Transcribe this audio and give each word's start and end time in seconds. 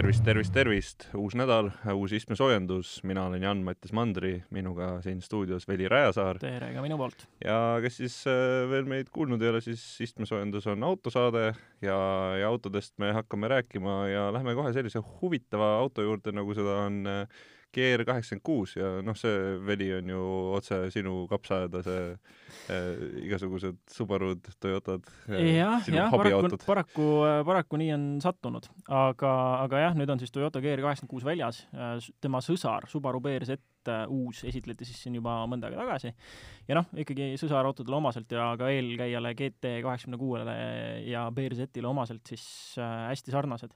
tervist, 0.00 0.22
tervist, 0.24 0.52
tervist, 0.54 1.04
uus 1.18 1.34
nädal, 1.36 1.66
uus 1.92 2.14
istmesoojendus, 2.16 3.02
mina 3.04 3.26
olen 3.28 3.42
Jan-Mattis 3.44 3.92
Mandri, 3.92 4.30
minuga 4.54 4.94
siin 5.04 5.18
stuudios 5.20 5.66
Veli 5.68 5.90
Rajasaar. 5.92 6.38
tere 6.40 6.70
ka 6.72 6.80
minu 6.80 6.96
poolt. 6.96 7.26
ja 7.44 7.76
kes 7.84 7.98
siis 8.00 8.16
äh, 8.30 8.64
veel 8.70 8.88
meid 8.88 9.10
kuulnud 9.12 9.42
ei 9.44 9.50
ole, 9.52 9.60
siis 9.60 9.82
istmesoojendus 10.00 10.70
on 10.72 10.86
autosaade 10.88 11.50
ja, 11.84 11.98
ja 12.40 12.48
autodest 12.48 12.94
me 13.02 13.12
hakkame 13.12 13.52
rääkima 13.52 13.98
ja 14.08 14.30
lähme 14.32 14.56
kohe 14.56 14.72
sellise 14.72 15.04
huvitava 15.20 15.74
auto 15.82 16.06
juurde, 16.06 16.32
nagu 16.32 16.56
seda 16.56 16.78
on 16.86 17.02
äh, 17.04 17.44
GR 17.74 18.04
kaheksakümmend 18.08 18.44
kuus 18.44 18.74
ja 18.76 18.90
noh, 19.04 19.16
see 19.18 19.54
Veli 19.66 19.90
on 19.94 20.10
ju 20.10 20.22
otse 20.56 20.80
sinu 20.94 21.24
kapsaaeda, 21.30 21.82
see 21.86 22.02
äh, 22.10 23.02
igasugused 23.24 23.78
Subarud, 23.90 24.50
Toyotad 24.62 25.06
äh,, 25.30 25.56
jah, 25.56 25.86
jah, 25.86 26.10
paraku, 26.12 26.60
paraku, 26.66 27.08
paraku 27.46 27.80
nii 27.80 27.92
on 27.96 28.06
sattunud. 28.24 28.70
aga, 28.86 29.32
aga 29.66 29.84
jah, 29.86 29.98
nüüd 29.98 30.10
on 30.10 30.22
siis 30.22 30.34
Toyota 30.34 30.62
GR 30.64 30.82
kaheksakümmend 30.82 31.14
kuus 31.14 31.26
väljas 31.26 31.64
äh,, 31.74 31.96
tema 32.20 32.42
sõsar 32.44 32.88
Subaru 32.90 33.22
BRZ 33.24 33.58
uus 34.12 34.42
esitleti 34.44 34.84
siis 34.84 34.98
siin 35.00 35.14
juba 35.16 35.38
mõnda 35.48 35.70
aega 35.70 35.80
tagasi. 35.80 36.10
ja 36.68 36.76
noh, 36.76 36.90
ikkagi 37.00 37.32
sõsarautodele 37.40 37.96
omaselt 37.96 38.32
ja 38.34 38.50
ka 38.60 38.68
eelkäijale 38.68 39.32
GT 39.38 39.78
kaheksakümne 39.86 40.20
kuuele 40.20 40.56
ja 41.08 41.28
BRZ-ile 41.32 41.88
omaselt 41.88 42.34
siis 42.34 42.44
hästi 42.76 43.32
sarnased 43.32 43.72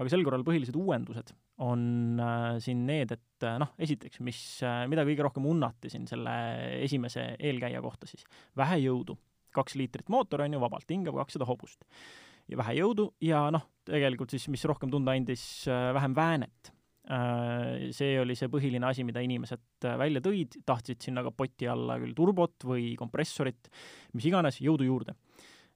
aga 0.00 0.10
sel 0.12 0.24
korral 0.26 0.44
põhilised 0.46 0.76
uuendused 0.78 1.32
on 1.60 2.20
äh, 2.20 2.56
siin 2.62 2.84
need, 2.88 3.12
et 3.12 3.44
äh, 3.44 3.58
noh, 3.60 3.74
esiteks, 3.80 4.22
mis 4.24 4.40
äh,, 4.64 4.84
mida 4.90 5.04
kõige 5.08 5.26
rohkem 5.26 5.46
unnati 5.50 5.92
siin 5.92 6.06
selle 6.08 6.32
esimese 6.86 7.34
eelkäija 7.36 7.82
kohta 7.84 8.08
siis, 8.08 8.24
vähe 8.56 8.80
jõudu, 8.86 9.16
kaks 9.56 9.76
liitrit 9.76 10.08
mootor 10.12 10.46
on 10.46 10.56
ju, 10.56 10.62
vabalt 10.62 10.90
hingav, 10.90 11.18
kakssada 11.20 11.48
hobust. 11.48 11.84
ja 12.50 12.58
vähe 12.60 12.78
jõudu 12.80 13.10
ja 13.24 13.48
noh, 13.52 13.66
tegelikult 13.88 14.32
siis, 14.32 14.48
mis 14.52 14.64
rohkem 14.68 14.92
tunda 14.92 15.16
andis 15.16 15.66
äh,, 15.68 15.90
vähem 15.96 16.16
väänet. 16.16 16.76
See 17.90 18.10
oli 18.20 18.36
see 18.38 18.46
põhiline 18.52 18.86
asi, 18.86 19.02
mida 19.02 19.18
inimesed 19.24 19.82
välja 19.98 20.20
tõid, 20.22 20.60
tahtsid 20.68 21.00
sinna 21.02 21.24
kapoti 21.26 21.66
alla 21.66 21.96
küll 21.98 22.12
turbot 22.14 22.66
või 22.68 22.92
kompressorit, 22.94 23.66
mis 24.14 24.28
iganes, 24.28 24.60
jõudu 24.62 24.86
juurde. 24.86 25.16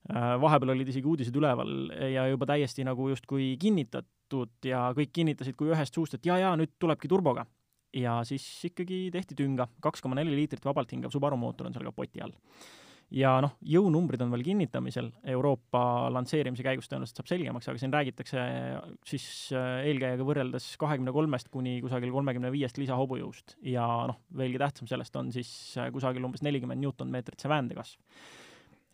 Vahepeal 0.04 0.74
olid 0.76 0.92
isegi 0.92 1.10
uudised 1.10 1.34
üleval 1.34 1.90
ja 2.12 2.28
juba 2.30 2.46
täiesti 2.52 2.86
nagu 2.86 3.08
justkui 3.10 3.48
kinnitatud 4.34 4.68
ja 4.68 4.92
kõik 4.96 5.12
kinnitasid 5.14 5.56
kui 5.56 5.72
ühest 5.72 5.94
suust, 5.94 6.14
et 6.14 6.26
jaa-jaa, 6.26 6.54
nüüd 6.56 6.74
tulebki 6.78 7.08
turboga. 7.08 7.46
ja 7.94 8.24
siis 8.26 8.42
ikkagi 8.66 9.12
tehti 9.14 9.36
tünga, 9.38 9.68
kaks 9.80 10.02
koma 10.02 10.16
neli 10.18 10.34
liitrit 10.34 10.64
vabalt 10.64 10.90
hingav 10.90 11.12
Subaru 11.14 11.36
mootor 11.38 11.68
on 11.68 11.72
seal 11.72 11.84
kapoti 11.86 12.20
all. 12.20 12.32
ja 13.10 13.36
noh, 13.40 13.52
jõunumbrid 13.62 14.20
on 14.24 14.32
veel 14.32 14.42
kinnitamisel, 14.42 15.12
Euroopa 15.24 16.10
lansseerimise 16.10 16.64
käigus 16.64 16.88
tõenäoliselt 16.90 17.20
saab 17.20 17.30
selgemaks, 17.30 17.68
aga 17.68 17.78
siin 17.78 17.94
räägitakse 17.94 18.46
siis 19.06 19.26
äh, 19.54 19.84
eelkäijaga 19.90 20.26
võrreldes 20.26 20.72
kahekümne 20.80 21.12
kolmest 21.14 21.48
kuni 21.52 21.80
kusagil 21.84 22.10
kolmekümne 22.10 22.50
viiest 22.50 22.80
lisahobujõust 22.82 23.58
ja 23.62 23.86
noh, 24.10 24.18
veelgi 24.34 24.58
tähtsam 24.58 24.90
sellest 24.90 25.14
on 25.16 25.30
siis 25.32 25.52
äh, 25.78 25.92
kusagil 25.94 26.24
umbes 26.26 26.42
nelikümmend 26.42 26.82
Newton-meetrit 26.82 27.38
see 27.38 27.52
väände 27.52 27.78
kasv 27.78 28.00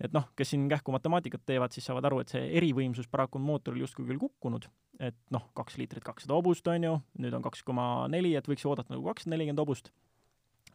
et 0.00 0.14
noh, 0.16 0.30
kes 0.36 0.54
siin 0.54 0.66
kähku 0.70 0.94
matemaatikat 0.94 1.42
teevad, 1.48 1.74
siis 1.74 1.86
saavad 1.88 2.06
aru, 2.08 2.22
et 2.22 2.32
see 2.32 2.42
erivõimsus 2.60 3.08
paraku 3.10 3.38
on 3.40 3.44
mootoril 3.44 3.84
justkui 3.84 4.06
küll 4.08 4.20
kukkunud, 4.20 4.68
et 5.00 5.18
noh, 5.34 5.50
kaks 5.56 5.76
liitrit 5.80 6.04
kakssada 6.04 6.36
hobust, 6.38 6.66
on 6.72 6.86
ju, 6.86 6.94
nüüd 7.20 7.36
on 7.36 7.44
kaks 7.44 7.64
koma 7.66 7.84
neli, 8.12 8.32
et 8.38 8.48
võiks 8.48 8.64
ju 8.64 8.72
oodata 8.72 8.94
nagu 8.94 9.04
kakssada 9.10 9.34
nelikümmend 9.34 9.60
hobust, 9.60 9.92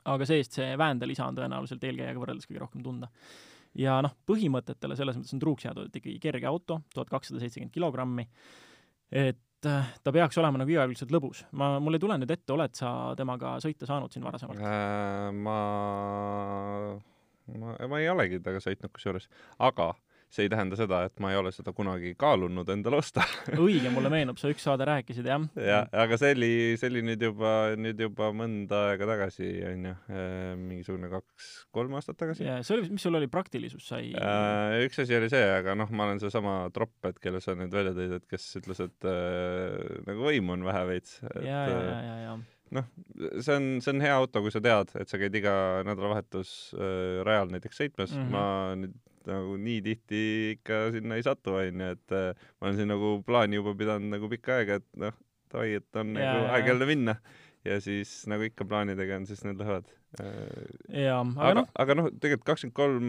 aga 0.06 0.28
see-eest 0.30 0.60
see 0.60 0.76
väände 0.78 1.10
lisa 1.10 1.26
on 1.26 1.38
tõenäoliselt 1.40 1.84
eelkäijaga 1.90 2.22
võrreldes 2.22 2.50
kõige 2.50 2.62
rohkem 2.62 2.86
tunda. 2.86 3.10
ja 3.76 3.98
noh, 4.06 4.14
põhimõtetele 4.30 4.96
selles 4.96 5.18
mõttes 5.18 5.34
on 5.36 5.42
truuks 5.42 5.66
jäädud, 5.66 5.90
et 5.90 5.98
ikkagi 6.00 6.22
kerge 6.24 6.48
auto, 6.48 6.80
tuhat 6.94 7.10
kakssada 7.10 7.42
seitsekümmend 7.42 7.74
kilogrammi, 7.74 8.28
et 9.26 9.68
äh, 9.72 9.90
ta 10.06 10.14
peaks 10.14 10.38
olema 10.38 10.62
nagu 10.62 10.72
igakülgselt 10.72 11.12
lõbus. 11.12 11.44
ma, 11.58 11.80
mul 11.82 11.98
ei 11.98 12.06
tule 12.06 12.20
nüüd 12.22 12.38
ette, 12.38 12.54
oled 12.54 12.78
sa 12.78 12.94
temaga 13.18 13.58
sõita 13.66 13.90
saanud 13.90 14.14
siin 14.14 14.24
varasemalt 14.30 14.62
äh,? 14.62 15.34
ma 15.34 15.60
ma, 17.54 17.78
ma 17.90 18.02
ei 18.02 18.10
olegi 18.12 18.42
temaga 18.42 18.64
sõitnud 18.64 18.94
kusjuures, 18.96 19.30
aga 19.60 19.94
see 20.36 20.46
ei 20.46 20.52
tähenda 20.52 20.78
seda, 20.78 21.04
et 21.08 21.22
ma 21.24 21.32
ei 21.32 21.38
ole 21.40 21.52
seda 21.56 21.72
kunagi 21.76 22.14
kaalunud 22.20 22.70
endale 22.74 23.00
osta 23.00 23.24
õige, 23.66 23.92
mulle 23.94 24.12
meenub, 24.12 24.40
sa 24.42 24.50
üks 24.52 24.66
saade 24.68 24.88
rääkisid, 24.88 25.28
jah. 25.30 25.46
jah, 25.56 25.86
aga 26.06 26.18
see 26.20 26.34
oli, 26.36 26.52
see 26.80 26.90
oli 26.92 27.04
nüüd 27.06 27.26
juba, 27.28 27.52
nüüd 27.80 28.02
juba 28.02 28.32
mõnda 28.36 28.82
aega 28.92 29.10
tagasi, 29.14 29.52
onju, 29.72 29.94
äh, 30.10 30.50
mingisugune 30.60 31.12
kaks-kolm 31.14 31.96
aastat 32.00 32.20
tagasi. 32.22 32.48
jaa, 32.48 32.60
see 32.66 32.78
oli, 32.78 32.90
mis 32.98 33.06
sul 33.06 33.20
oli, 33.20 33.30
praktilisus 33.32 33.88
sai 33.92 34.12
äh,? 34.18 34.82
üks 34.88 35.00
asi 35.06 35.18
oli 35.18 35.30
see, 35.32 35.46
aga 35.60 35.78
noh, 35.80 35.94
ma 35.96 36.10
olen 36.10 36.22
seesama 36.24 36.58
tropp, 36.76 36.98
et 37.08 37.22
kelle 37.24 37.44
sa 37.44 37.56
nüüd 37.58 37.74
välja 37.76 37.96
tõid, 37.96 38.18
et 38.20 38.28
kes 38.32 38.50
ütles, 38.62 38.84
et 38.90 39.10
äh, 39.10 40.04
nagu 40.10 40.28
võimu 40.28 40.58
on 40.58 40.68
vähe 40.68 40.84
veits. 40.96 41.22
ja, 41.38 41.64
ja, 41.70 41.80
ja, 41.80 41.96
ja, 41.96 42.20
ja 42.26 42.38
noh, 42.74 42.86
see 43.40 43.56
on, 43.56 43.68
see 43.84 43.94
on 43.94 44.04
hea 44.04 44.14
auto, 44.16 44.42
kui 44.44 44.54
sa 44.54 44.62
tead, 44.64 44.94
et 45.00 45.12
sa 45.12 45.20
käid 45.22 45.36
iga 45.38 45.56
nädalavahetus 45.88 46.54
äh, 46.78 47.22
rajal 47.28 47.52
näiteks 47.54 47.82
sõitmas 47.82 48.16
mm, 48.16 48.24
-hmm. 48.24 48.34
ma 48.34 48.46
nüüd 48.80 48.96
nagu 49.30 49.56
nii 49.58 49.82
tihti 49.86 50.22
ikka 50.56 50.82
sinna 50.94 51.18
ei 51.18 51.26
satu, 51.26 51.58
onju, 51.62 51.92
et 51.96 52.16
äh, 52.16 52.48
ma 52.60 52.70
olen 52.70 52.80
siin 52.80 52.92
nagu 52.94 53.16
plaani 53.26 53.62
juba 53.62 53.76
pidanud 53.78 54.14
nagu 54.14 54.30
pikka 54.30 54.60
aega, 54.60 54.80
et 54.82 54.88
noh, 55.02 55.16
davai, 55.52 55.74
et 55.80 56.02
on 56.02 56.14
ja, 56.14 56.32
nagu 56.32 56.54
aeg 56.54 56.72
jälle 56.74 56.90
minna. 56.90 57.18
ja 57.66 57.80
siis 57.82 58.28
nagu 58.30 58.46
ikka 58.46 58.66
plaanidega 58.70 59.16
on, 59.18 59.24
siis 59.26 59.40
need 59.42 59.58
lähevad 59.58 59.88
äh,. 60.22 61.06
jaa, 61.06 61.24
aga 61.26 61.54
noh. 61.58 61.72
aga 61.82 61.96
noh, 61.98 62.12
tegelikult 62.22 62.46
kakskümmend 62.52 62.76
kolm 62.78 63.08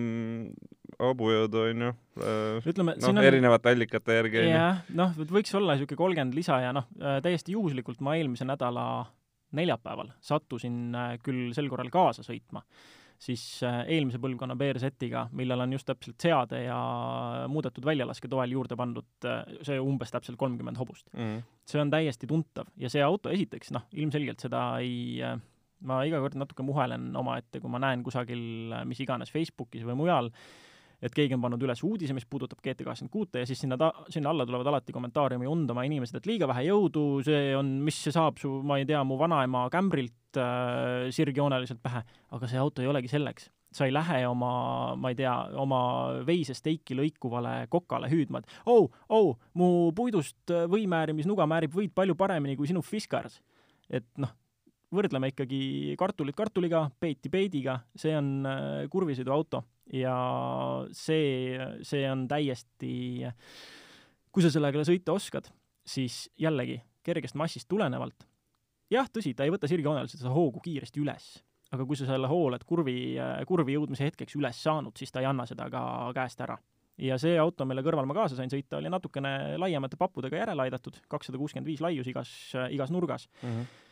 hobujõudu 0.97 1.61
onju 1.67 1.91
äh,. 1.93 2.71
ütleme 2.73 2.95
noh, 2.97 3.11
on... 3.11 3.21
erinevate 3.21 3.75
allikate 3.75 4.17
järgi 4.17 4.41
onju. 4.47 4.55
jah, 4.55 4.81
noh, 4.97 5.13
võiks 5.29 5.53
olla 5.61 5.77
siuke 5.77 5.99
kolmkümmend 5.99 6.39
lisa 6.39 6.57
ja 6.65 6.73
noh 6.73 6.89
äh,, 6.97 7.21
täiesti 7.25 7.53
juhuslikult 7.53 8.01
ma 8.01 8.17
eelmise 8.17 8.49
nädala 8.49 8.87
neljapäeval 9.57 10.13
sattusin 10.25 10.95
äh, 10.95 11.17
küll 11.23 11.51
sel 11.57 11.71
korral 11.73 11.91
kaasa 11.93 12.25
sõitma, 12.27 12.63
siis 13.23 13.43
äh, 13.67 13.83
eelmise 13.97 14.21
põlvkonna 14.23 14.57
BRZ-iga, 14.61 15.27
millel 15.37 15.65
on 15.65 15.75
just 15.77 15.89
täpselt 15.89 16.21
seade 16.23 16.63
ja 16.67 16.79
muudetud 17.53 17.87
väljalasketoel 17.87 18.53
juurde 18.57 18.79
pandud 18.79 19.29
äh, 19.29 19.43
see 19.67 19.81
umbes 19.83 20.13
täpselt 20.15 20.39
kolmkümmend 20.41 20.81
hobust. 20.81 21.09
Mm.. 21.17 21.43
see 21.67 21.83
on 21.83 21.93
täiesti 21.93 22.29
tuntav 22.31 22.71
ja 22.81 22.93
see 22.93 23.05
auto 23.05 23.33
esiteks, 23.33 23.73
noh, 23.77 23.89
ilmselgelt 23.97 24.45
seda 24.45 24.69
ei 24.85 25.19
ma 25.87 25.99
iga 26.09 26.21
kord 26.23 26.39
natuke 26.41 26.65
muhelen 26.65 27.11
omaette, 27.19 27.61
kui 27.61 27.73
ma 27.73 27.81
näen 27.83 28.05
kusagil 28.05 28.79
mis 28.89 29.01
iganes 29.05 29.33
Facebookis 29.35 29.85
või 29.85 29.99
mujal 29.99 30.31
äh, 30.31 30.66
et 31.03 31.15
keegi 31.15 31.37
on 31.37 31.43
pannud 31.45 31.63
üles 31.67 31.83
uudise, 31.85 32.15
mis 32.17 32.27
puudutab 32.29 32.63
GT 32.65 32.85
kaheksakümmend 32.87 33.13
kuute 33.13 33.43
ja 33.43 33.49
siis 33.49 33.61
sinna 33.63 33.79
ta-, 33.81 33.93
sinna 34.13 34.33
alla 34.33 34.47
tulevad 34.49 34.71
alati 34.71 34.95
kommentaariumi 34.97 35.49
undama 35.51 35.85
inimesed, 35.89 36.21
et 36.21 36.31
liiga 36.31 36.49
vähe 36.51 36.67
jõudu, 36.71 37.05
see 37.27 37.51
on, 37.59 37.77
mis 37.85 37.99
see 38.07 38.15
saab 38.15 38.41
su, 38.41 38.51
ma 38.67 38.81
ei 38.81 38.89
tea, 38.89 39.03
mu 39.07 39.19
vanaema 39.21 39.67
kämbrilt 39.73 40.41
äh, 40.41 41.11
sirgjooneliselt 41.15 41.83
pähe, 41.85 42.03
aga 42.37 42.51
see 42.51 42.63
auto 42.63 42.85
ei 42.85 42.91
olegi 42.93 43.13
selleks. 43.13 43.51
Sa 43.77 43.85
ei 43.85 43.93
lähe 43.93 44.23
oma, 44.25 44.95
ma 44.97 45.11
ei 45.13 45.19
tea, 45.19 45.35
oma 45.61 45.81
veisesteiki 46.25 46.97
lõikuvale 46.97 47.67
kokale 47.69 48.09
hüüdma, 48.09 48.41
et 48.41 48.55
oh, 48.73 48.89
oh, 49.13 49.35
mu 49.59 49.91
puidust 49.97 50.55
võimäärimisnuga 50.73 51.45
määrib 51.51 51.77
võid 51.77 51.93
palju 51.93 52.17
paremini 52.17 52.57
kui 52.57 52.71
sinu 52.71 52.81
Fiskars. 52.87 53.43
et 53.91 54.07
noh, 54.23 54.33
võrdleme 54.97 55.29
ikkagi 55.35 55.95
kartulit 55.99 56.37
kartuliga, 56.39 56.87
peeti 57.01 57.29
peidiga, 57.29 57.81
see 57.99 58.17
on 58.17 58.47
äh, 58.49 58.87
kurvisõiduauto 58.89 59.61
ja 60.01 60.17
see, 60.95 61.57
see 61.87 62.05
on 62.11 62.27
täiesti, 62.31 63.27
kui 64.33 64.45
sa 64.45 64.53
sellega 64.53 64.85
sõita 64.87 65.17
oskad, 65.17 65.51
siis 65.87 66.27
jällegi 66.41 66.79
kergest 67.07 67.39
massist 67.39 67.69
tulenevalt, 67.71 68.27
jah, 68.93 69.09
tõsi, 69.13 69.35
ta 69.37 69.47
ei 69.47 69.53
võta 69.55 69.71
sirgjooneliselt 69.71 70.23
seda 70.23 70.35
hoogu 70.35 70.63
kiiresti 70.65 71.03
üles, 71.03 71.29
aga 71.75 71.87
kui 71.87 71.99
sa 71.99 72.09
selle 72.09 72.31
hoo 72.31 72.49
oled 72.51 72.65
kurvi, 72.67 72.97
kurvi 73.49 73.77
jõudmise 73.77 74.09
hetkeks 74.09 74.39
üles 74.39 74.63
saanud, 74.63 74.97
siis 74.99 75.15
ta 75.15 75.23
ei 75.23 75.31
anna 75.31 75.47
seda 75.49 75.69
ka 75.73 75.83
käest 76.17 76.43
ära. 76.43 76.59
ja 76.99 77.19
see 77.21 77.39
auto, 77.39 77.65
mille 77.69 77.83
kõrval 77.85 78.07
ma 78.09 78.15
kaasa 78.17 78.37
sain 78.37 78.51
sõita, 78.51 78.79
oli 78.79 78.89
natukene 78.89 79.59
laiemate 79.61 79.99
pappudega 80.01 80.39
järele 80.39 80.63
aidatud, 80.63 80.97
kakssada 81.09 81.39
kuuskümmend 81.39 81.69
viis 81.69 81.83
laius 81.85 82.07
igas, 82.09 82.31
igas 82.71 82.91
nurgas 82.91 83.29
mm. 83.43 83.51
-hmm 83.51 83.83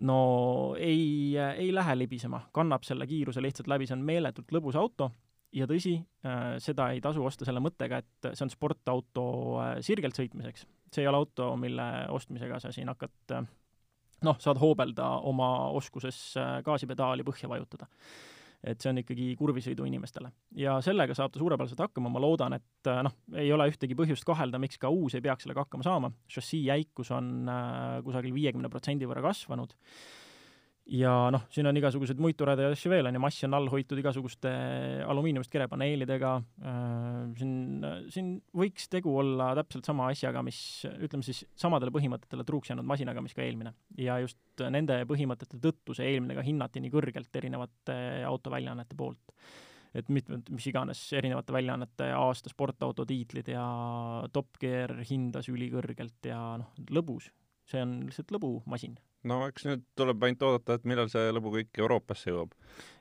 no 0.00 0.74
ei, 0.78 1.36
ei 1.56 1.74
lähe 1.74 1.98
libisema, 1.98 2.40
kannab 2.52 2.82
selle 2.82 3.06
kiiruse 3.06 3.42
lihtsalt 3.42 3.68
läbi, 3.70 3.86
see 3.86 3.94
on 3.94 4.02
meeletult 4.06 4.50
lõbus 4.54 4.78
auto 4.78 5.10
ja 5.54 5.68
tõsi, 5.70 5.96
äh, 6.26 6.44
seda 6.62 6.90
ei 6.94 7.00
tasu 7.04 7.24
osta 7.24 7.46
selle 7.46 7.62
mõttega, 7.62 8.00
et 8.02 8.30
see 8.32 8.46
on 8.46 8.52
sportauto 8.52 9.26
äh, 9.62 9.74
sirgelt 9.86 10.18
sõitmiseks. 10.18 10.66
see 10.94 11.02
ei 11.02 11.10
ole 11.10 11.20
auto, 11.22 11.54
mille 11.58 11.86
ostmisega 12.14 12.60
sa 12.62 12.72
siin 12.74 12.90
hakkad 12.92 13.34
äh, 13.38 13.48
noh, 14.26 14.38
saad 14.40 14.60
hoobelda 14.62 15.08
oma 15.30 15.70
oskuses 15.76 16.20
gaasipedaali 16.64 17.26
põhja 17.26 17.50
vajutada. 17.50 17.88
et 18.64 18.80
see 18.80 18.88
on 18.88 18.98
ikkagi 19.02 19.34
kurvisõidu 19.36 19.84
inimestele. 19.84 20.32
ja 20.56 20.80
sellega 20.80 21.14
saab 21.14 21.32
ta 21.32 21.38
suurepäraselt 21.38 21.80
hakkama, 21.86 22.10
ma 22.10 22.22
loodan, 22.24 22.58
et 22.58 22.92
noh, 23.06 23.14
ei 23.36 23.52
ole 23.52 23.68
ühtegi 23.70 23.94
põhjust 23.94 24.24
kahelda, 24.24 24.58
miks 24.58 24.78
ka 24.78 24.88
uus 24.88 25.14
ei 25.14 25.20
peaks 25.20 25.44
sellega 25.44 25.66
hakkama 25.66 25.84
saama, 25.84 26.12
šassii 26.28 26.64
jäikus 26.70 27.10
on 27.14 27.50
kusagil 28.04 28.34
viiekümne 28.34 28.72
protsendi 28.72 29.06
võrra 29.06 29.22
kasvanud 29.28 29.76
ja 30.90 31.12
noh, 31.32 31.46
siin 31.52 31.68
on 31.68 31.78
igasuguseid 31.80 32.20
muid 32.20 32.36
toredaid 32.36 32.74
asju 32.74 32.90
veel, 32.92 33.08
on 33.08 33.16
ju, 33.16 33.22
mass 33.24 33.44
on 33.46 33.56
all 33.56 33.68
hoitud 33.72 33.98
igasuguste 34.00 34.52
alumiiniumist 35.08 35.52
kerepaneelidega, 35.52 36.32
siin, 37.40 37.54
siin 38.12 38.30
võiks 38.60 38.88
tegu 38.92 39.14
olla 39.22 39.52
täpselt 39.58 39.88
sama 39.88 40.10
asjaga, 40.12 40.44
mis 40.44 40.58
ütleme 40.92 41.24
siis 41.26 41.44
samadele 41.60 41.94
põhimõtetele 41.94 42.46
truuks 42.48 42.72
jäänud 42.72 42.88
masinaga, 42.88 43.24
mis 43.24 43.36
ka 43.36 43.44
eelmine. 43.46 43.74
ja 43.98 44.18
just 44.22 44.64
nende 44.70 45.00
põhimõtete 45.08 45.60
tõttu 45.62 45.96
see 45.96 46.12
eelmine 46.12 46.36
ka 46.36 46.44
hinnati 46.44 46.84
nii 46.84 46.92
kõrgelt 46.92 47.40
erinevate 47.40 47.96
autoväljaannete 48.28 48.98
poolt 48.98 49.32
et 49.94 50.10
mitmed, 50.10 50.50
mis 50.50 50.66
iganes 50.66 51.00
erinevate 51.14 51.54
väljaannete 51.54 52.10
aasta 52.18 52.50
sportauto 52.50 53.06
tiitlid 53.06 53.52
ja 53.54 53.64
Top 54.34 54.58
Gear 54.60 54.96
hindas 55.06 55.48
ülikõrgelt 55.52 56.28
ja 56.28 56.40
noh, 56.60 56.72
lõbus. 56.90 57.30
See 57.70 57.82
on 57.84 57.96
lihtsalt 58.08 58.34
lõbumasin. 58.34 58.96
no 59.30 59.40
eks 59.48 59.66
nüüd 59.68 59.86
tuleb 59.98 60.26
ainult 60.26 60.44
oodata, 60.48 60.78
et 60.78 60.84
millal 60.88 61.08
see 61.12 61.32
lõbu 61.36 61.54
kõik 61.56 61.80
Euroopasse 61.84 62.32
jõuab. 62.32 62.52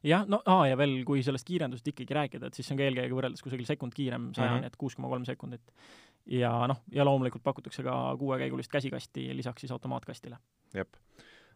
jah, 0.07 0.25
no 0.29 0.41
aa, 0.45 0.69
ja 0.71 0.79
veel, 0.79 0.99
kui 1.07 1.23
sellest 1.25 1.47
kiirendusest 1.49 1.91
ikkagi 1.93 2.17
rääkida, 2.19 2.47
et 2.47 2.57
siis 2.57 2.67
see 2.67 2.75
on 2.75 2.81
ka 2.81 2.87
eelkäijäga 2.87 3.19
võrreldes 3.19 3.45
kusagil 3.45 3.69
sekund 3.69 3.95
kiirem 3.97 4.31
sajani 4.31 4.59
mm 4.59 4.63
-hmm., 4.63 4.73
et 4.73 4.79
kuus 4.79 4.95
koma 4.95 5.11
kolm 5.11 5.27
sekundit. 5.29 5.75
ja 6.25 6.55
noh, 6.67 6.83
ja 6.91 7.05
loomulikult 7.05 7.43
pakutakse 7.43 7.83
ka 7.83 8.15
kuuekäigulist 8.19 8.71
käsikasti 8.71 9.29
lisaks 9.35 9.61
siis 9.61 9.71
automaatkastile. 9.71 10.37
jep 10.73 10.95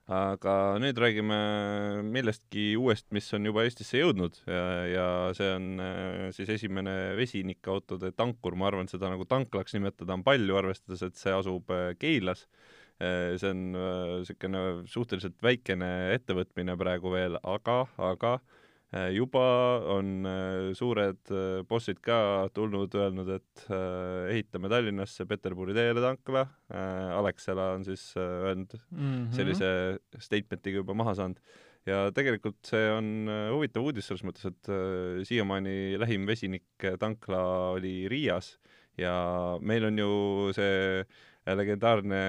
aga 0.07 0.53
nüüd 0.79 0.97
räägime 1.01 1.37
millestki 2.07 2.69
uuest, 2.79 3.09
mis 3.15 3.27
on 3.35 3.49
juba 3.49 3.65
Eestisse 3.67 3.99
jõudnud 3.99 4.39
ja, 4.47 4.63
ja 4.87 5.07
see 5.35 5.49
on 5.51 5.65
äh, 5.83 6.27
siis 6.35 6.51
esimene 6.55 6.93
vesinikautode 7.19 8.13
tankur, 8.15 8.55
ma 8.55 8.69
arvan, 8.71 8.87
seda 8.87 9.11
nagu 9.11 9.27
tanklaks 9.27 9.75
nimetada 9.75 10.15
on 10.15 10.23
palju, 10.23 10.55
arvestades, 10.59 11.03
et 11.03 11.19
see 11.19 11.35
asub 11.35 11.75
äh, 11.75 11.91
Keilas. 11.99 12.45
Äh, 12.97 13.35
see 13.37 13.51
on 13.53 13.65
niisugune 13.73 14.63
suhteliselt 14.89 15.37
väikene 15.45 16.13
ettevõtmine 16.15 16.77
praegu 16.79 17.11
veel, 17.13 17.37
aga, 17.45 17.83
aga 17.97 18.39
äh, 18.39 18.57
Äh, 18.95 19.11
juba 19.11 19.83
on 19.91 20.23
äh, 20.23 20.71
suured 20.71 21.19
äh, 21.27 21.59
bossid 21.67 21.97
ka 21.99 22.47
tulnud, 22.55 22.93
öelnud, 22.95 23.27
et 23.35 23.63
ehitame 24.31 24.69
Tallinnasse 24.71 25.25
Peterburi 25.27 25.75
teele 25.75 25.99
tankla. 26.03 26.45
Alexela 27.17 27.73
on 27.75 27.83
siis 27.83 28.13
öelnud 28.15 28.77
mm 28.89 28.99
-hmm. 29.01 29.33
sellise 29.35 29.99
statement'iga 30.19 30.83
juba 30.83 30.93
maha 30.93 31.15
saanud. 31.15 31.39
ja 31.87 32.11
tegelikult 32.11 32.57
see 32.67 32.91
on 32.91 33.29
huvitav 33.51 33.83
uudis 33.83 34.07
selles 34.07 34.23
mõttes, 34.23 34.43
et 34.47 35.27
siiamaani 35.27 35.95
lähim 35.99 36.25
vesinikutankla 36.27 37.43
oli 37.77 38.09
Riias 38.11 38.57
ja 38.97 39.57
meil 39.61 39.85
on 39.85 39.97
ju 39.97 40.51
see 40.51 41.05
legendaarne 41.55 42.21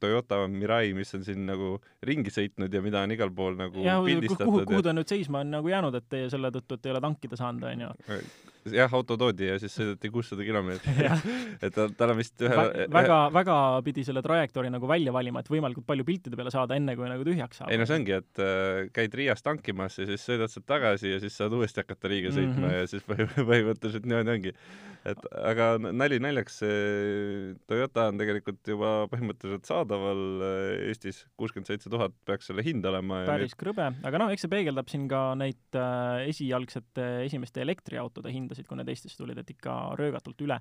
Toyota 0.00 0.42
Mirai, 0.50 0.92
mis 0.96 1.14
on 1.16 1.24
siin 1.24 1.46
nagu 1.48 1.76
ringi 2.06 2.32
sõitnud 2.34 2.74
ja 2.74 2.82
mida 2.84 3.04
on 3.06 3.14
igal 3.16 3.32
pool 3.34 3.56
nagu 3.58 3.84
ja, 3.84 3.98
pildistatud. 4.04 4.46
kuhu, 4.46 4.66
kuhu 4.68 4.84
ta 4.84 4.94
nüüd 4.96 5.08
seisma 5.08 5.44
on 5.44 5.54
nagu 5.56 5.72
jäänud, 5.72 5.96
et 6.00 6.18
selle 6.32 6.52
tõttu, 6.54 6.76
et 6.76 6.88
ei 6.88 6.94
ole 6.94 7.04
tankida 7.06 7.38
saanud, 7.40 7.68
onju? 7.70 7.92
Jah, 8.74 8.92
auto 8.96 9.16
toodi 9.20 9.48
ja 9.48 9.58
siis 9.62 9.74
sõideti 9.76 10.10
kuussada 10.12 10.44
kilomeetrit 10.46 11.00
et 11.64 11.74
ta, 11.74 11.86
tal 11.96 12.14
on 12.14 12.20
vist 12.20 12.44
ühe 12.44 12.56
Vä 12.60 12.86
väga, 12.92 13.18
väga 13.34 13.56
pidi 13.86 14.04
selle 14.06 14.22
trajektoori 14.24 14.72
nagu 14.72 14.88
välja 14.90 15.14
valima, 15.14 15.42
et 15.42 15.50
võimalikult 15.50 15.86
palju 15.88 16.06
piltide 16.08 16.38
peale 16.38 16.52
saada, 16.54 16.76
enne 16.78 16.96
kui 16.98 17.08
nagu 17.10 17.26
tühjaks 17.26 17.62
saab. 17.62 17.72
ei 17.72 17.80
no 17.80 17.88
see 17.88 18.00
ongi, 18.00 18.16
et 18.20 18.42
äh, 18.44 18.90
käid 18.96 19.16
Riias 19.16 19.44
tankimas 19.46 19.98
ja 20.00 20.08
siis 20.10 20.26
sõidad 20.26 20.52
sealt 20.52 20.68
tagasi 20.70 21.14
ja 21.14 21.20
siis 21.22 21.36
saad 21.36 21.56
uuesti 21.56 21.84
hakata 21.84 22.12
Riiga 22.12 22.34
sõitma 22.34 22.66
mm 22.66 22.68
-hmm. 22.68 22.78
ja 22.80 22.90
siis 22.90 23.06
põhimõtteliselt 23.50 24.08
niimoodi 24.08 24.34
ongi. 24.36 24.54
et 25.10 25.26
aga 25.40 25.70
nali 25.80 26.18
naljaks, 26.20 26.60
Toyota 27.70 28.08
on 28.10 28.18
tegelikult 28.20 28.68
juba 28.68 28.90
põhimõtteliselt 29.12 29.68
saadaval 29.68 30.44
äh, 30.44 30.88
Eestis, 30.90 31.24
kuuskümmend 31.40 31.70
seitse 31.70 31.90
tuhat 31.92 32.14
peaks 32.28 32.50
selle 32.50 32.64
hind 32.66 32.84
olema. 32.86 33.22
päris 33.28 33.54
nüüd... 33.54 33.60
krõbe, 33.62 33.88
aga 34.06 34.22
noh, 34.22 34.32
eks 34.32 34.46
see 34.46 34.52
peegeldab 34.52 34.90
siin 34.92 35.06
ka 35.10 35.22
neid 35.38 35.78
äh, 35.78 36.26
esialgsete 36.30 37.08
esimeste 37.26 37.62
elektriautode 37.64 38.32
hinda 38.32 38.49
hindasid, 38.50 38.68
kui 38.68 38.78
need 38.78 38.90
Eestisse 38.90 39.20
tulid, 39.20 39.38
et 39.38 39.54
ikka 39.54 39.94
röögatult 40.00 40.42
üle. 40.42 40.58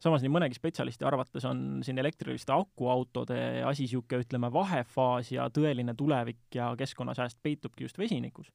samas 0.00 0.22
nii 0.22 0.32
mõnegi 0.32 0.58
spetsialisti 0.58 1.06
arvates 1.08 1.44
on 1.48 1.82
siin 1.84 1.98
elektriliste 1.98 2.52
akuautode 2.52 3.62
asi 3.64 3.86
niisugune, 3.86 4.24
ütleme, 4.26 4.50
vahefaas 4.52 5.30
ja 5.32 5.48
tõeline 5.48 5.94
tulevik 5.96 6.52
ja 6.54 6.74
keskkonnasääst 6.76 7.38
peitubki 7.42 7.84
just 7.84 7.98
vesinikus 7.98 8.52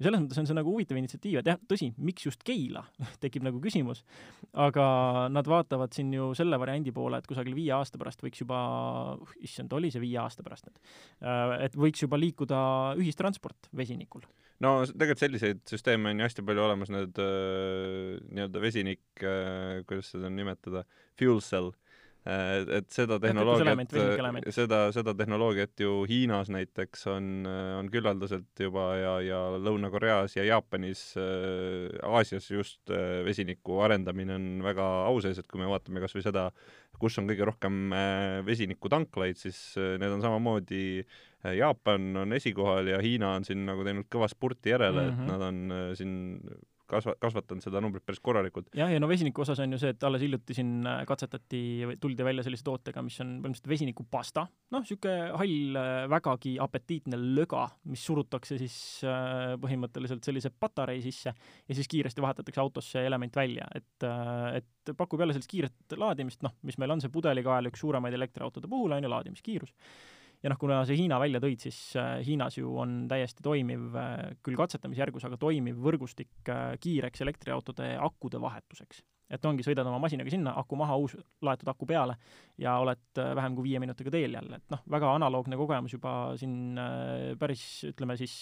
ja 0.00 0.06
selles 0.06 0.22
mõttes 0.22 0.40
on 0.40 0.48
see 0.48 0.56
nagu 0.56 0.72
huvitav 0.72 0.96
initsiatiiv, 0.96 1.42
et 1.42 1.50
jah, 1.50 1.58
tõsi, 1.68 1.90
miks 2.00 2.24
just 2.24 2.44
Keila 2.46 2.82
tekib 3.22 3.44
nagu 3.44 3.60
küsimus, 3.60 4.02
aga 4.56 5.28
nad 5.32 5.48
vaatavad 5.48 5.92
siin 5.92 6.12
ju 6.16 6.30
selle 6.38 6.58
variandi 6.60 6.94
poole, 6.96 7.20
et 7.20 7.28
kusagil 7.28 7.56
viie 7.56 7.74
aasta 7.76 8.00
pärast 8.00 8.24
võiks 8.24 8.40
juba, 8.40 8.60
issand, 9.44 9.72
oli 9.76 9.92
see 9.92 10.02
viie 10.02 10.16
aasta 10.22 10.46
pärast 10.46 10.70
nüüd, 10.70 10.80
äh, 11.20 11.56
et 11.68 11.76
võiks 11.76 12.06
juba 12.06 12.20
liikuda 12.20 12.60
ühistransport 13.00 13.68
vesinikul 13.76 14.24
no 14.64 14.72
tegelikult 14.86 15.22
selliseid 15.24 15.62
süsteeme 15.68 16.10
on 16.12 16.20
ju 16.20 16.26
hästi 16.28 16.44
palju 16.46 16.64
olemas, 16.66 16.92
need 16.92 17.20
äh, 17.22 18.16
nii-öelda 18.30 18.62
vesinik 18.62 19.24
äh,, 19.24 19.80
kuidas 19.88 20.12
seda 20.14 20.32
nimetada, 20.32 20.84
fuel 21.18 21.40
cell 21.44 21.72
et 22.24 22.90
seda 22.92 23.16
tehnoloogiat, 23.22 23.94
seda, 24.52 24.80
seda 24.92 25.14
tehnoloogiat 25.16 25.80
ju 25.80 26.02
Hiinas 26.08 26.50
näiteks 26.52 27.06
on, 27.08 27.30
äh, 27.48 27.70
on 27.78 27.88
küllaldaselt 27.92 28.60
juba 28.60 28.90
ja, 29.00 29.14
ja 29.24 29.40
Lõuna-Koreas 29.56 30.36
ja 30.36 30.44
Jaapanis 30.44 31.14
äh,, 31.16 31.88
Aasias 32.04 32.50
just 32.52 32.92
äh, 32.92 33.22
vesiniku 33.24 33.80
arendamine 33.86 34.36
on 34.36 34.50
väga 34.66 34.90
au 35.06 35.22
sees, 35.24 35.40
et 35.40 35.48
kui 35.48 35.62
me 35.62 35.70
vaatame 35.70 36.04
kas 36.04 36.16
või 36.16 36.26
seda, 36.26 36.50
kus 37.00 37.16
on 37.22 37.30
kõige 37.30 37.48
rohkem 37.48 37.96
äh, 37.96 38.38
vesinikutanklaid, 38.44 39.40
siis 39.40 39.62
äh, 39.80 39.96
need 40.00 40.12
on 40.12 40.24
samamoodi 40.24 40.84
äh, 41.00 41.18
Äh, 41.44 41.56
Jaapan 41.56 42.16
on 42.16 42.32
esikohal 42.36 42.86
ja 42.86 42.98
Hiina 43.00 43.34
on 43.38 43.46
siin 43.48 43.64
nagu 43.64 43.84
teinud 43.86 44.08
kõva 44.12 44.28
spurti 44.28 44.74
järele 44.74 45.06
mm, 45.06 45.08
-hmm. 45.08 45.12
et 45.12 45.20
mhm. 45.20 45.30
nad 45.30 45.42
on 45.46 45.72
äh, 45.72 45.94
siin 45.96 46.14
kasva-, 46.90 47.16
kasvatanud 47.22 47.64
seda 47.64 47.82
numbrit 47.82 48.04
päris 48.06 48.20
korralikult. 48.24 48.70
jah, 48.76 48.90
ja 48.92 49.00
no 49.02 49.08
vesiniku 49.10 49.44
osas 49.44 49.60
on 49.62 49.76
ju 49.76 49.80
see, 49.80 49.94
et 49.94 50.06
alles 50.06 50.24
hiljuti 50.24 50.56
siin 50.56 50.86
äh, 50.88 51.02
katsetati, 51.08 51.62
tuldi 52.02 52.26
välja 52.26 52.44
sellise 52.46 52.66
tootega, 52.66 53.02
mis 53.06 53.18
on 53.24 53.36
põhimõtteliselt 53.38 53.72
vesinikupasta, 53.72 54.46
noh, 54.74 54.84
niisugune 54.84 55.30
hall, 55.40 55.80
vägagi 56.10 56.56
apetiitne 56.62 57.18
löga, 57.20 57.66
mis 57.90 58.04
surutakse 58.06 58.58
siis 58.60 58.76
põhimõtteliselt 59.62 60.26
sellise 60.26 60.52
patarei 60.52 61.00
sisse 61.04 61.32
ja 61.32 61.76
siis 61.76 61.88
kiiresti 61.90 62.22
vahetatakse 62.24 62.62
autosse 62.62 63.04
element 63.06 63.36
välja, 63.36 63.66
et, 63.74 64.08
et 64.60 64.94
pakub 64.96 65.20
jälle 65.20 65.36
sellist 65.36 65.50
kiiret 65.50 65.98
laadimist, 66.00 66.42
noh, 66.46 66.56
mis 66.66 66.78
meil 66.80 66.96
on 66.96 67.02
see 67.02 67.12
pudelikael 67.12 67.70
üks 67.70 67.82
suuremaid 67.84 68.16
elektriautode 68.16 68.70
puhul, 68.70 68.96
on 68.96 69.06
ju, 69.06 69.12
laadimiskiirus 69.12 69.74
ja 70.42 70.52
noh, 70.52 70.58
kuna 70.60 70.80
sa 70.88 70.96
Hiina 70.96 71.18
välja 71.20 71.40
tõid, 71.42 71.60
siis 71.62 71.78
äh, 72.00 72.20
Hiinas 72.26 72.56
ju 72.58 72.72
on 72.80 73.04
täiesti 73.10 73.44
toimiv, 73.44 73.90
äh, 73.98 74.34
küll 74.44 74.58
katsetamisjärgus, 74.60 75.26
aga 75.28 75.38
toimiv 75.40 75.80
võrgustik 75.84 76.52
äh, 76.52 76.74
kiireks 76.80 77.24
elektriautode 77.26 77.92
akude 78.00 78.40
vahetuseks. 78.42 79.04
Et 79.30 79.44
ongi, 79.46 79.64
sõidad 79.66 79.86
oma 79.86 80.00
masinaga 80.02 80.32
sinna, 80.32 80.54
aku 80.60 80.78
maha, 80.80 80.96
uus 81.00 81.16
laetud 81.46 81.68
aku 81.70 81.86
peale 81.86 82.16
ja 82.58 82.78
oled 82.82 83.20
vähem 83.36 83.56
kui 83.56 83.70
viie 83.70 83.82
minutiga 83.82 84.12
teel 84.14 84.34
jälle, 84.38 84.58
et 84.60 84.74
noh, 84.74 84.82
väga 84.90 85.14
analoogne 85.16 85.58
kogemus 85.60 85.94
juba 85.94 86.14
siin 86.40 86.80
päris, 87.38 87.66
ütleme 87.92 88.18
siis, 88.20 88.34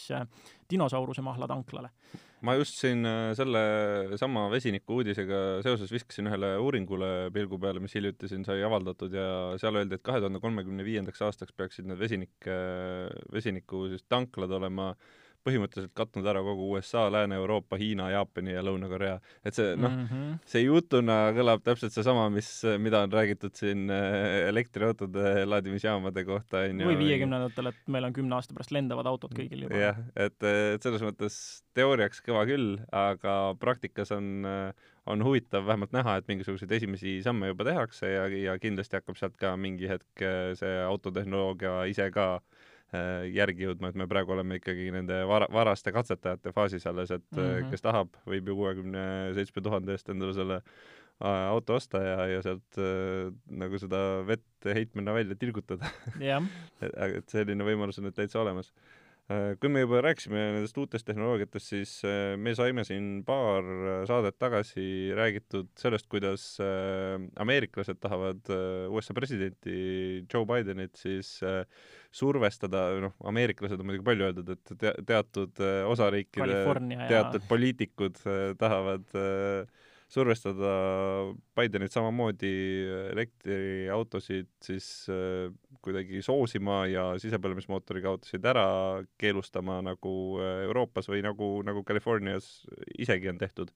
dinosauruse 0.71 1.25
mahla 1.25 1.51
tanklale 1.51 1.93
ma 2.47 2.55
just 2.55 2.79
siin 2.79 3.07
äh, 3.09 3.33
selle 3.39 4.17
sama 4.21 4.47
vesiniku 4.53 5.01
uudisega 5.01 5.61
seoses 5.67 5.91
viskasin 5.93 6.31
ühele 6.31 6.53
uuringule 6.63 7.11
pilgu 7.35 7.59
peale, 7.63 7.83
mis 7.83 7.95
hiljuti 7.99 8.31
siin 8.31 8.45
sai 8.47 8.63
avaldatud 8.67 9.15
ja 9.15 9.29
seal 9.61 9.81
öeldi, 9.81 9.99
et 9.99 10.05
kahe 10.07 10.23
tuhande 10.23 10.43
kolmekümne 10.43 10.87
viiendaks 10.87 11.23
aastaks 11.27 11.57
peaksid 11.59 11.89
need 11.91 11.99
vesinik, 12.01 12.37
äh, 12.47 13.09
vesiniku 13.35 13.87
siis 13.93 14.07
tanklad 14.09 14.55
olema 14.61 14.93
äh, 14.93 15.28
põhimõtteliselt 15.49 15.95
katnud 15.97 16.27
ära 16.29 16.43
kogu 16.45 16.69
USA, 16.75 17.07
Lääne-Euroopa, 17.13 17.79
Hiina, 17.81 18.11
Jaapani 18.13 18.55
ja 18.55 18.65
Lõuna-Korea. 18.67 19.19
et 19.45 19.57
see 19.57 19.75
noh 19.77 19.91
mm 19.91 20.07
-hmm., 20.07 20.39
see 20.49 20.65
jutuna 20.65 21.19
kõlab 21.37 21.65
täpselt 21.67 21.95
seesama, 21.95 22.29
mis, 22.31 22.51
mida 22.79 23.03
on 23.07 23.13
räägitud 23.13 23.55
siin 23.59 23.89
äh, 23.91 24.49
elektriautode 24.49 25.47
laadimisjaamade 25.47 26.25
kohta, 26.25 26.65
onju. 26.69 26.91
või 26.91 26.99
viiekümnendatel, 27.05 27.73
et 27.73 27.81
meil 27.87 28.05
on 28.05 28.13
kümne 28.13 28.39
aasta 28.39 28.55
pärast 28.55 28.75
lendavad 28.75 29.07
autod 29.07 29.35
kõigil 29.35 29.67
juba. 29.67 29.83
jah, 29.89 30.05
et, 30.17 30.39
et 30.43 30.83
selles 30.83 31.03
mõttes 31.03 31.41
teooriaks 31.75 32.23
kõva 32.27 32.45
küll, 32.47 32.79
aga 32.93 33.57
praktikas 33.59 34.13
on 34.13 34.47
on 35.09 35.25
huvitav 35.25 35.65
vähemalt 35.65 35.93
näha, 35.97 36.19
et 36.19 36.27
mingisuguseid 36.29 36.73
esimesi 36.77 37.23
samme 37.25 37.49
juba 37.49 37.65
tehakse 37.65 38.11
ja, 38.11 38.27
ja 38.29 38.59
kindlasti 38.61 38.99
hakkab 38.99 39.17
sealt 39.17 39.39
ka 39.41 39.55
mingi 39.57 39.89
hetk 39.89 40.23
äh, 40.23 40.53
see 40.59 40.75
autotehnoloogia 40.85 41.85
ise 41.89 42.11
ka 42.13 42.27
äh, 42.35 42.43
Äh, 42.43 42.58
järgi 43.33 43.67
jõudma, 43.67 43.91
et 43.91 43.99
me 44.01 44.07
praegu 44.09 44.33
oleme 44.33 44.57
ikkagi 44.57 44.87
nende 44.95 45.19
vara, 45.29 45.49
varaste 45.53 45.93
katsetajate 45.93 46.53
faasis 46.57 46.87
alles, 46.89 47.11
et 47.11 47.27
mm 47.35 47.43
-hmm. 47.43 47.71
kes 47.71 47.85
tahab, 47.85 48.15
võib 48.27 48.49
ju 48.49 48.57
kuuekümne 48.57 49.35
seitsme 49.37 49.63
tuhande 49.63 49.93
eest 49.93 50.09
endale 50.09 50.35
selle 50.35 50.57
äh, 50.57 51.49
auto 51.51 51.75
osta 51.75 52.01
ja, 52.03 52.27
ja 52.27 52.43
sealt 52.43 52.79
äh, 52.79 53.33
nagu 53.51 53.79
seda 53.79 54.25
vett 54.27 54.65
heitmena 54.65 55.13
välja 55.15 55.35
tilgutada 55.35 55.91
yeah. 56.21 56.43
et 56.81 57.29
selline 57.29 57.65
võimalus 57.65 57.99
on 57.99 58.09
nüüd 58.09 58.17
täitsa 58.17 58.41
olemas 58.41 58.73
Äh, 59.29 59.59
kui 59.61 59.69
me 59.69 59.83
juba 59.83 59.99
rääkisime 60.01 60.41
nendest 60.55 60.79
uutest 60.81 61.05
tehnoloogiatest, 61.05 61.67
siis 61.75 61.91
äh, 62.09 62.33
me 62.41 62.55
saime 62.57 62.81
siin 62.89 63.27
paar 63.29 63.67
äh, 63.67 63.97
saadet 64.09 64.39
tagasi 64.41 65.13
räägitud 65.19 65.69
sellest, 65.77 66.07
kuidas 66.09 66.47
ameeriklased 67.37 68.01
tahavad 68.01 68.49
USA 68.89 69.13
presidenti 69.13 69.75
Joe 70.33 70.49
Bidenit 70.49 70.97
siis 70.97 71.35
survestada, 72.15 72.87
noh, 73.03 73.13
ameeriklased 73.29 73.81
on 73.81 73.91
muidugi 73.91 74.07
palju 74.07 74.29
öeldud, 74.29 74.55
et 74.55 74.73
te 74.81 74.95
teatud 75.07 75.61
osariikide 75.91 76.63
teatud 77.11 77.43
ja... 77.43 77.49
poliitikud 77.51 78.23
tahavad 78.61 79.05
survestada 80.09 80.71
Bidenit 81.57 81.93
samamoodi 81.93 82.53
elektriautosid 83.13 84.49
siis 84.65 84.87
kuidagi 85.85 86.23
soosima 86.25 86.81
ja 86.89 87.11
sisepõlemismootoriga 87.21 88.15
autosid 88.15 88.47
ära 88.49 88.69
keelustama, 89.21 89.83
nagu 89.85 90.13
Euroopas 90.65 91.11
või 91.13 91.21
nagu, 91.27 91.59
nagu 91.67 91.85
Californias 91.87 92.49
isegi 92.97 93.31
on 93.31 93.41
tehtud. 93.41 93.75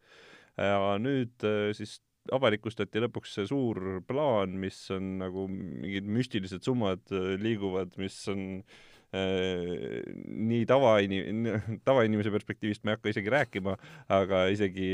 ja 0.57 0.97
nüüd 1.01 1.45
äh, 1.49 1.71
siis 1.77 2.01
avalikustati 2.33 3.03
lõpuks 3.03 3.37
see 3.39 3.49
suur 3.51 4.01
plaan, 4.07 4.55
mis 4.63 4.79
on 4.95 5.17
nagu 5.23 5.49
mingid 5.51 6.07
müstilised 6.07 6.65
summad 6.67 7.03
äh, 7.11 7.35
liiguvad, 7.43 7.97
mis 8.01 8.19
on 8.31 8.45
äh, 8.61 8.81
Äh, 9.13 10.01
nii 10.25 10.63
tavainim-, 10.65 11.49
tavainimese 11.85 12.31
perspektiivist 12.33 12.81
ma 12.81 12.95
ei 12.95 12.97
hakka 12.97 13.11
isegi 13.13 13.33
rääkima, 13.35 13.75
aga 14.09 14.47
isegi 14.49 14.87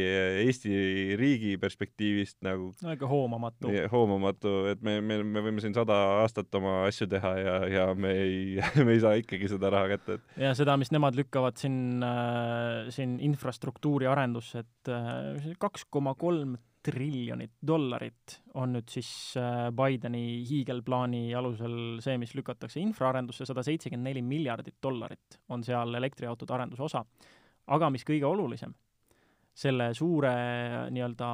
Eesti 0.43 0.73
riigi 1.21 1.53
perspektiivist 1.63 2.41
nagu 2.43 2.73
no 2.83 2.97
ikka 2.97 3.07
hoomamatu. 3.07 3.71
hoomamatu, 3.93 4.55
et 4.73 4.83
me, 4.83 4.97
me, 4.99 5.21
me 5.23 5.45
võime 5.47 5.63
siin 5.63 5.77
sada 5.77 5.95
aastat 6.25 6.51
oma 6.59 6.81
asju 6.89 7.07
teha 7.13 7.33
ja, 7.39 7.55
ja 7.71 7.85
me 7.95 8.11
ei, 8.25 8.41
me 8.89 8.97
ei 8.97 9.05
saa 9.07 9.15
ikkagi 9.23 9.53
seda 9.55 9.71
raha 9.71 9.95
kätte, 9.95 10.19
et 10.19 10.43
ja 10.49 10.51
seda, 10.59 10.75
mis 10.83 10.91
nemad 10.91 11.15
lükkavad 11.15 11.63
siin 11.63 12.03
äh,, 12.03 12.91
siin 12.91 13.21
infrastruktuuri 13.23 14.11
arendusse, 14.11 14.67
et 14.67 14.91
äh, 14.99 15.55
kaks 15.63 15.87
koma 15.95 16.19
kolm 16.19 16.59
triljonit 16.85 17.57
dollarit 17.67 18.39
on 18.59 18.77
nüüd 18.77 18.91
siis 18.93 19.11
äh, 19.39 19.69
Bideni 19.75 20.43
hiigelplaani 20.49 21.23
alusel 21.37 21.99
see, 22.05 22.19
mis 22.21 22.35
lükatakse 22.39 22.81
infraarendusse, 22.81 23.47
sada 23.49 23.65
seitsekümmend 23.67 24.11
neli 24.11 24.23
miljardit 24.23 24.79
dollarit 24.83 25.41
on 25.49 25.65
seal 25.67 25.95
elektriautode 25.99 26.55
arenduse 26.55 26.85
osa. 26.87 27.05
aga 27.69 27.91
mis 27.93 28.05
kõige 28.09 28.25
olulisem, 28.25 28.73
selle 29.59 29.91
suure 29.95 30.31
nii-öelda 30.95 31.31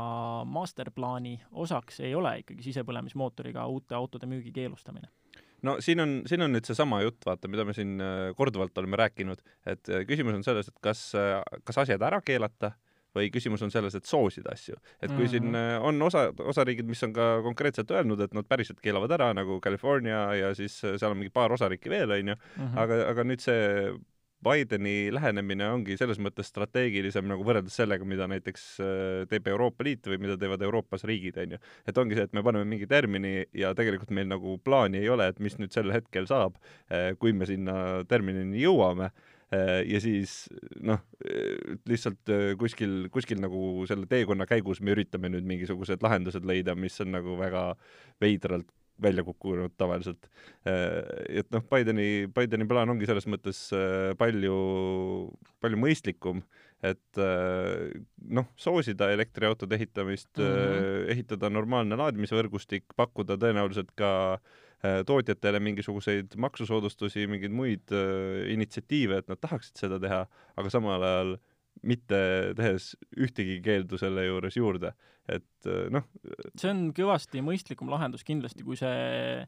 masterplaani 0.50 1.36
osaks 1.64 2.00
ei 2.00 2.14
ole 2.14 2.38
ikkagi 2.40 2.64
sisepõlemismootoriga 2.70 3.66
uute 3.70 3.94
autode 3.94 4.26
müügi 4.26 4.52
keelustamine 4.52 5.12
no 5.62 5.76
siin 5.80 6.00
on, 6.00 6.22
siin 6.26 6.42
on 6.42 6.56
nüüd 6.56 6.66
seesama 6.66 7.02
jutt, 7.04 7.20
vaata, 7.26 7.48
mida 7.52 7.68
me 7.68 7.76
siin 7.76 8.00
äh, 8.00 8.30
korduvalt 8.36 8.78
oleme 8.80 8.98
rääkinud, 9.00 9.44
et 9.66 9.92
äh, 9.92 10.08
küsimus 10.08 10.40
on 10.40 10.46
selles, 10.46 10.72
et 10.72 10.80
kas, 10.80 11.10
kas 11.64 11.84
asjad 11.84 12.02
ära 12.02 12.24
keelata 12.24 12.74
või 13.14 13.30
küsimus 13.34 13.62
on 13.64 13.72
selles, 13.74 13.94
et 13.94 14.08
soosida 14.08 14.54
asju. 14.54 14.76
et 15.00 15.10
kui 15.10 15.16
mm 15.16 15.24
-hmm. 15.24 15.30
siin 15.30 15.44
mhm. 15.44 15.54
äh, 15.54 15.82
on 15.82 16.02
osa, 16.02 16.32
osariigid, 16.38 16.86
mis 16.86 17.02
on 17.02 17.12
ka 17.12 17.42
konkreetselt 17.42 17.90
öelnud, 17.90 18.20
et 18.20 18.34
nad 18.34 18.48
päriselt 18.48 18.80
keelavad 18.80 19.10
ära, 19.10 19.32
nagu 19.34 19.60
California 19.60 20.34
ja 20.34 20.54
siis 20.54 20.84
äh, 20.84 20.98
seal 20.98 21.10
on 21.10 21.18
mingi 21.18 21.30
paar 21.30 21.52
osariiki 21.52 21.90
veel, 21.90 22.10
onju, 22.10 22.34
mhm. 22.56 22.78
aga, 22.78 23.06
aga 23.10 23.24
nüüd 23.24 23.40
see 23.40 23.94
Bideni 24.44 25.08
lähenemine 25.08 25.70
ongi 25.72 25.96
selles 25.96 26.18
mõttes 26.20 26.50
strateegilisem 26.52 27.24
nagu 27.24 27.44
võrreldes 27.44 27.78
sellega, 27.80 28.04
mida 28.04 28.26
näiteks 28.28 28.64
äh, 28.80 29.26
teeb 29.30 29.46
Euroopa 29.48 29.84
Liit 29.84 30.06
või 30.06 30.18
mida 30.20 30.36
teevad 30.36 30.62
Euroopas 30.62 31.04
riigid, 31.04 31.38
onju. 31.38 31.58
et 31.86 31.98
ongi 31.98 32.14
see, 32.14 32.24
et 32.28 32.32
me 32.32 32.42
paneme 32.42 32.64
mingi 32.64 32.86
termini 32.86 33.46
ja 33.54 33.72
tegelikult 33.74 34.10
meil 34.10 34.28
nagu 34.28 34.58
plaani 34.58 34.98
ei 34.98 35.08
ole, 35.08 35.28
et 35.28 35.40
mis 35.40 35.56
nüüd 35.56 35.72
sel 35.72 35.92
hetkel 35.92 36.26
saab, 36.26 36.58
kui 37.18 37.32
me 37.32 37.46
sinna 37.46 38.04
terminini 38.08 38.60
jõuame 38.60 39.10
ja 39.88 40.00
siis 40.02 40.44
noh, 40.84 41.02
äh, 41.24 41.76
lihtsalt 41.88 42.32
äh, 42.32 42.54
kuskil, 42.60 43.08
kuskil 43.14 43.42
nagu 43.42 43.84
selle 43.88 44.08
teekonna 44.10 44.46
käigus 44.50 44.80
me 44.84 44.94
üritame 44.94 45.30
nüüd 45.32 45.46
mingisugused 45.48 46.04
lahendused 46.04 46.46
leida, 46.48 46.76
mis 46.78 46.96
on 47.04 47.12
nagu 47.16 47.36
väga 47.40 47.70
veidralt 48.22 48.70
välja 49.02 49.24
kukkunud 49.26 49.72
tavaliselt. 49.74 50.28
et 50.62 51.48
noh, 51.50 51.64
Bideni, 51.66 52.28
Bideni 52.30 52.66
plaan 52.70 52.92
ongi 52.92 53.08
selles 53.10 53.24
mõttes 53.26 53.58
palju, 54.20 54.58
palju 55.58 55.80
mõistlikum, 55.82 56.44
et 56.78 57.18
noh, 57.18 58.46
soosida 58.54 59.08
elektriautode 59.10 59.74
ehitamist 59.74 60.30
mm, 60.38 60.46
-hmm. 60.46 61.10
ehitada 61.10 61.50
normaalne 61.50 61.98
laadimisvõrgustik, 61.98 62.94
pakkuda 62.94 63.34
tõenäoliselt 63.34 63.90
ka 63.98 64.12
äh, 64.36 64.38
Äh, 64.38 64.63
tootjatele 65.06 65.60
mingisuguseid 65.64 66.36
maksusoodustusi, 66.40 67.26
mingeid 67.30 67.54
muid 67.56 67.94
äh, 67.94 68.44
initsiatiive, 68.52 69.22
et 69.22 69.30
nad 69.32 69.40
tahaksid 69.40 69.80
seda 69.80 70.00
teha, 70.02 70.24
aga 70.60 70.72
samal 70.72 71.04
ajal 71.04 71.34
mitte 71.84 72.18
tehes 72.56 72.92
ühtegi 73.20 73.58
keeldu 73.64 73.98
selle 74.00 74.26
juures 74.26 74.58
juurde, 74.58 74.92
et 75.28 75.70
äh, 75.70 75.86
noh. 75.94 76.04
see 76.60 76.70
on 76.72 76.86
kõvasti 76.96 77.42
mõistlikum 77.44 77.90
lahendus 77.92 78.26
kindlasti, 78.26 78.66
kui 78.66 78.78
see 78.80 79.46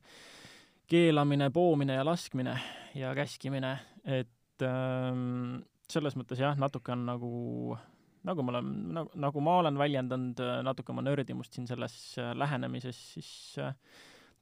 keelamine, 0.91 1.51
poomine 1.55 1.99
ja 1.99 2.07
laskmine 2.07 2.57
ja 2.97 3.13
käskimine, 3.19 3.77
et 4.07 4.65
ähm, 4.65 5.61
selles 5.91 6.17
mõttes 6.19 6.41
jah, 6.41 6.57
natuke 6.59 6.95
on 6.95 7.07
nagu 7.11 7.31
nagu 8.27 8.43
ma 8.43 8.57
olen, 8.57 8.71
nagu 9.23 9.41
ma 9.45 9.61
olen 9.61 9.77
väljendanud 9.79 10.41
natuke 10.67 10.91
oma 10.91 11.05
nördimust 11.07 11.55
siin 11.55 11.69
selles 11.69 11.95
lähenemises, 12.35 12.99
siis 13.15 13.31
äh, 13.63 13.75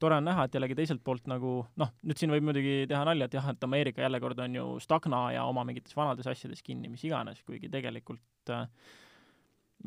tore 0.05 0.19
on 0.21 0.27
näha, 0.29 0.45
et 0.45 0.57
jällegi 0.57 0.77
teiselt 0.79 1.01
poolt 1.05 1.29
nagu 1.31 1.55
noh, 1.81 1.93
nüüd 2.05 2.21
siin 2.21 2.33
võib 2.35 2.45
muidugi 2.49 2.75
teha 2.91 3.05
nalja, 3.09 3.29
et 3.29 3.37
jah, 3.39 3.49
et 3.55 3.65
Ameerika 3.65 4.05
jälle 4.05 4.21
kord 4.21 4.43
on 4.45 4.59
ju 4.59 4.67
stagna 4.85 5.25
ja 5.33 5.47
oma 5.49 5.65
mingites 5.67 5.97
vanades 5.97 6.29
asjades 6.31 6.61
kinni, 6.67 6.91
mis 6.93 7.05
iganes, 7.09 7.41
kuigi 7.47 7.71
tegelikult 7.73 8.53
äh, 8.53 8.67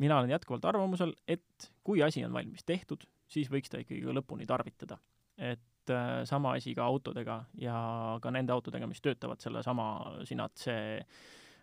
mina 0.02 0.18
olen 0.18 0.34
jätkuvalt 0.34 0.66
arvamusel, 0.70 1.14
et 1.28 1.70
kui 1.86 2.02
asi 2.02 2.24
on 2.26 2.34
valmis 2.34 2.66
tehtud, 2.66 3.06
siis 3.30 3.50
võiks 3.52 3.70
ta 3.70 3.82
ikkagi 3.82 4.02
ka 4.06 4.16
lõpuni 4.18 4.48
tarvitada. 4.48 4.98
et 5.38 5.94
äh, 5.94 6.24
sama 6.26 6.56
asi 6.58 6.74
ka 6.74 6.84
autodega 6.84 7.44
ja 7.54 7.78
ka 8.22 8.34
nende 8.34 8.52
autodega, 8.52 8.90
mis 8.90 9.00
töötavad 9.00 9.40
sellesama 9.40 10.18
Sinat 10.26 10.58
see 10.58 10.98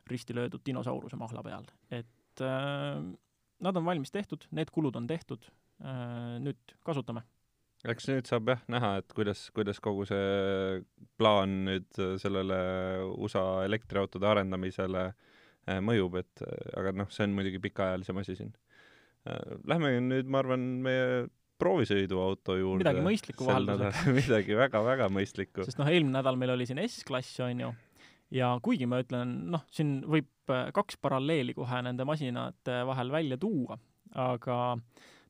risti 0.08 0.36
löödud 0.38 0.64
dinosauruse 0.66 1.18
mahla 1.20 1.44
peal, 1.44 1.68
et 1.92 2.42
äh, 2.42 3.04
nad 3.60 3.78
on 3.78 3.86
valmis 3.86 4.12
tehtud, 4.12 4.48
need 4.52 4.72
kulud 4.72 4.96
on 4.96 5.08
tehtud 5.08 5.48
äh,, 5.84 6.38
nüüd 6.40 6.78
kasutame 6.86 7.24
eks 7.92 8.10
nüüd 8.10 8.30
saab 8.30 8.52
jah 8.52 8.62
näha, 8.72 8.92
et 9.02 9.16
kuidas, 9.16 9.48
kuidas 9.56 9.80
kogu 9.84 10.06
see 10.10 10.82
plaan 11.20 11.64
nüüd 11.70 12.02
sellele 12.22 12.60
USA 13.16 13.64
elektriautode 13.68 14.28
arendamisele 14.30 15.08
äh, 15.08 15.80
mõjub, 15.86 16.20
et 16.22 16.44
äh, 16.46 16.70
aga 16.80 16.94
noh, 17.04 17.10
see 17.14 17.26
on 17.28 17.36
muidugi 17.38 17.62
pikaajalisem 17.64 18.22
asi 18.22 18.38
siin. 18.40 18.54
Äh, 19.30 19.58
lähme 19.70 19.96
nüüd, 20.06 20.30
ma 20.32 20.42
arvan, 20.44 20.68
meie 20.86 21.26
proovisõiduauto 21.62 22.58
juurde. 22.60 22.84
midagi 22.84 23.04
mõistlikku 23.06 23.48
vahelduseks 23.48 24.08
midagi 24.20 24.58
väga-väga 24.60 25.10
mõistlikku. 25.14 25.64
sest 25.68 25.80
noh, 25.80 25.90
eelmine 25.92 26.18
nädal 26.18 26.40
meil 26.40 26.56
oli 26.58 26.68
siin 26.68 26.82
S-klass, 26.84 27.40
on 27.46 27.64
ju, 27.64 27.74
ja 28.36 28.52
kuigi 28.64 28.90
ma 28.92 29.00
ütlen, 29.04 29.38
noh, 29.54 29.64
siin 29.72 30.02
võib 30.04 30.32
kaks 30.46 31.00
paralleeli 31.02 31.56
kohe 31.58 31.80
nende 31.88 32.06
masinate 32.06 32.82
vahel 32.86 33.14
välja 33.14 33.40
tuua, 33.42 33.80
aga 34.20 34.58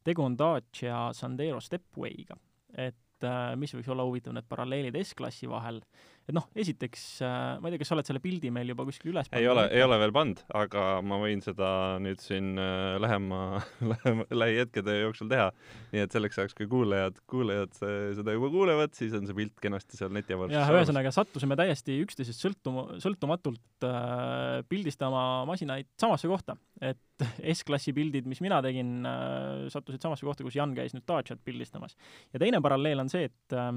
tegu 0.06 0.26
on 0.26 0.38
Dacia 0.38 1.10
Sandero 1.18 1.62
Stepway'ga. 1.64 2.38
Et 2.78 3.26
äh, 3.26 3.56
mis 3.60 3.74
võiks 3.76 3.90
olla 3.92 4.06
huvitav, 4.08 4.36
need 4.36 4.48
paralleelid 4.50 4.98
S-klassi 5.02 5.50
vahel, 5.50 5.82
et 6.26 6.34
noh, 6.36 6.48
esiteks 6.58 7.04
äh, 7.22 7.58
ma 7.62 7.70
ei 7.70 7.76
tea, 7.76 7.84
kas 7.84 7.92
sa 7.92 7.98
oled 7.98 8.10
selle 8.10 8.22
pildi 8.24 8.50
meil 8.54 8.72
juba 8.72 8.86
kuskil 8.88 9.12
üles 9.12 9.30
pannud? 9.30 9.44
ei 9.44 9.50
ole, 9.52 9.66
ei 9.76 9.84
ole 9.86 10.00
veel 10.02 10.14
pannud, 10.16 10.42
aga 10.58 10.86
ma 11.06 11.20
võin 11.22 11.44
seda 11.46 11.70
nüüd 12.02 12.24
siin 12.24 12.56
äh, 12.62 12.96
lähema, 13.02 13.42
lähema, 13.94 14.28
lähihetkede 14.34 14.98
jooksul 15.04 15.30
teha. 15.32 15.52
nii 15.94 16.06
et 16.06 16.16
selleks 16.16 16.42
ajaks, 16.42 16.58
kui 16.58 16.70
kuulajad, 16.72 17.22
kuulajad 17.30 17.78
seda 17.78 18.36
juba 18.36 18.50
kuulevad, 18.54 18.96
siis 18.98 19.14
on 19.18 19.30
see 19.30 19.38
pilt 19.38 19.58
kenasti 19.62 20.00
seal 20.00 20.14
netiavarustes 20.16 20.58
jah, 20.58 20.74
ühesõnaga 20.74 21.14
sattusime 21.14 21.58
täiesti 21.60 22.00
üksteisest 22.04 22.42
sõltuma, 22.42 22.88
sõltumatult 23.04 23.86
äh, 23.88 24.62
pildistama 24.72 25.46
masinaid 25.50 25.90
samasse 26.02 26.30
kohta. 26.32 26.58
et 26.82 27.02
S-klassi 27.56 27.94
pildid, 27.96 28.26
mis 28.28 28.42
mina 28.44 28.60
tegin 28.66 29.06
äh,, 29.08 29.68
sattusid 29.72 30.04
samasse 30.04 30.26
kohta, 30.28 30.44
kus 30.44 30.58
Jan 30.58 30.74
käis 30.76 30.96
nüüd 30.96 31.06
Daciat 31.08 31.44
pildistamas. 31.46 31.96
ja 32.34 32.42
teine 32.42 32.62
paralleel 32.66 33.06
on 33.06 33.12
see, 33.12 33.30
et 33.30 33.56
äh, 33.56 33.72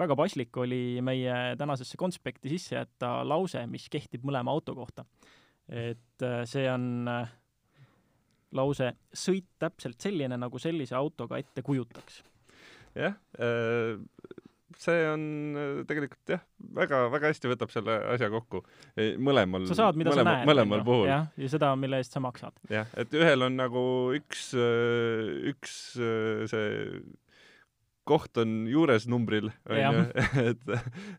väga 0.00 0.16
paslik 0.18 0.56
oli 0.60 1.00
meie 1.04 1.36
tänasesse 1.58 1.98
konspekti 2.00 2.52
sisse 2.52 2.78
jätta 2.78 3.20
lause, 3.26 3.64
mis 3.70 3.88
kehtib 3.92 4.24
mõlema 4.26 4.54
auto 4.54 4.74
kohta. 4.76 5.04
et 5.68 6.22
äh, 6.26 6.42
see 6.50 6.66
on 6.70 7.06
äh, 7.08 7.30
lause 8.58 8.92
sõit 9.14 9.46
täpselt 9.62 10.00
selline, 10.02 10.38
nagu 10.40 10.58
sellise 10.58 10.96
autoga 10.98 11.38
ette 11.38 11.62
kujutaks. 11.62 12.22
jah, 12.98 13.14
äh, 13.38 14.00
see 14.80 15.06
on 15.10 15.22
tegelikult 15.86 16.34
jah, 16.34 16.42
väga-väga 16.74 17.30
hästi 17.30 17.52
võtab 17.52 17.70
selle 17.74 18.00
asja 18.14 18.30
kokku. 18.32 18.64
mõlemal, 19.18 19.66
mõlema, 19.70 20.36
mõlemal 20.48 20.84
puhul. 20.86 21.08
jah, 21.10 21.30
ja 21.36 21.54
seda, 21.54 21.74
mille 21.78 22.02
eest 22.02 22.16
sa 22.16 22.22
maksad. 22.24 22.56
jah, 22.70 22.90
et 22.98 23.14
ühel 23.14 23.46
on 23.46 23.58
nagu 23.60 23.82
üks, 24.18 24.50
üks 25.54 25.80
see 26.50 26.70
koht 28.10 28.40
on 28.42 28.64
juures 28.70 29.06
numbril, 29.10 29.52
onju, 29.70 30.04
et, 30.50 30.68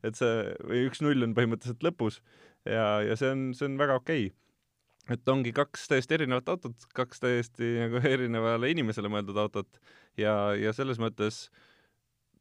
et 0.07 0.19
see, 0.19 0.45
või 0.67 0.85
üks 0.89 1.01
null 1.05 1.27
on 1.27 1.35
põhimõtteliselt 1.37 1.87
lõpus 1.87 2.21
ja, 2.67 3.01
ja 3.05 3.17
see 3.19 3.31
on, 3.33 3.49
see 3.57 3.69
on 3.69 3.79
väga 3.81 3.97
okei 4.01 4.29
okay. 4.29 5.15
et 5.17 5.33
ongi 5.33 5.55
kaks 5.55 5.87
täiesti 5.91 6.19
erinevat 6.19 6.51
autot, 6.51 6.87
kaks 6.97 7.23
täiesti 7.23 7.73
nagu 7.85 8.03
erinevale 8.13 8.71
inimesele 8.75 9.11
mõeldud 9.11 9.39
autot 9.41 9.81
ja, 10.19 10.53
ja 10.59 10.75
selles 10.75 11.01
mõttes 11.01 11.47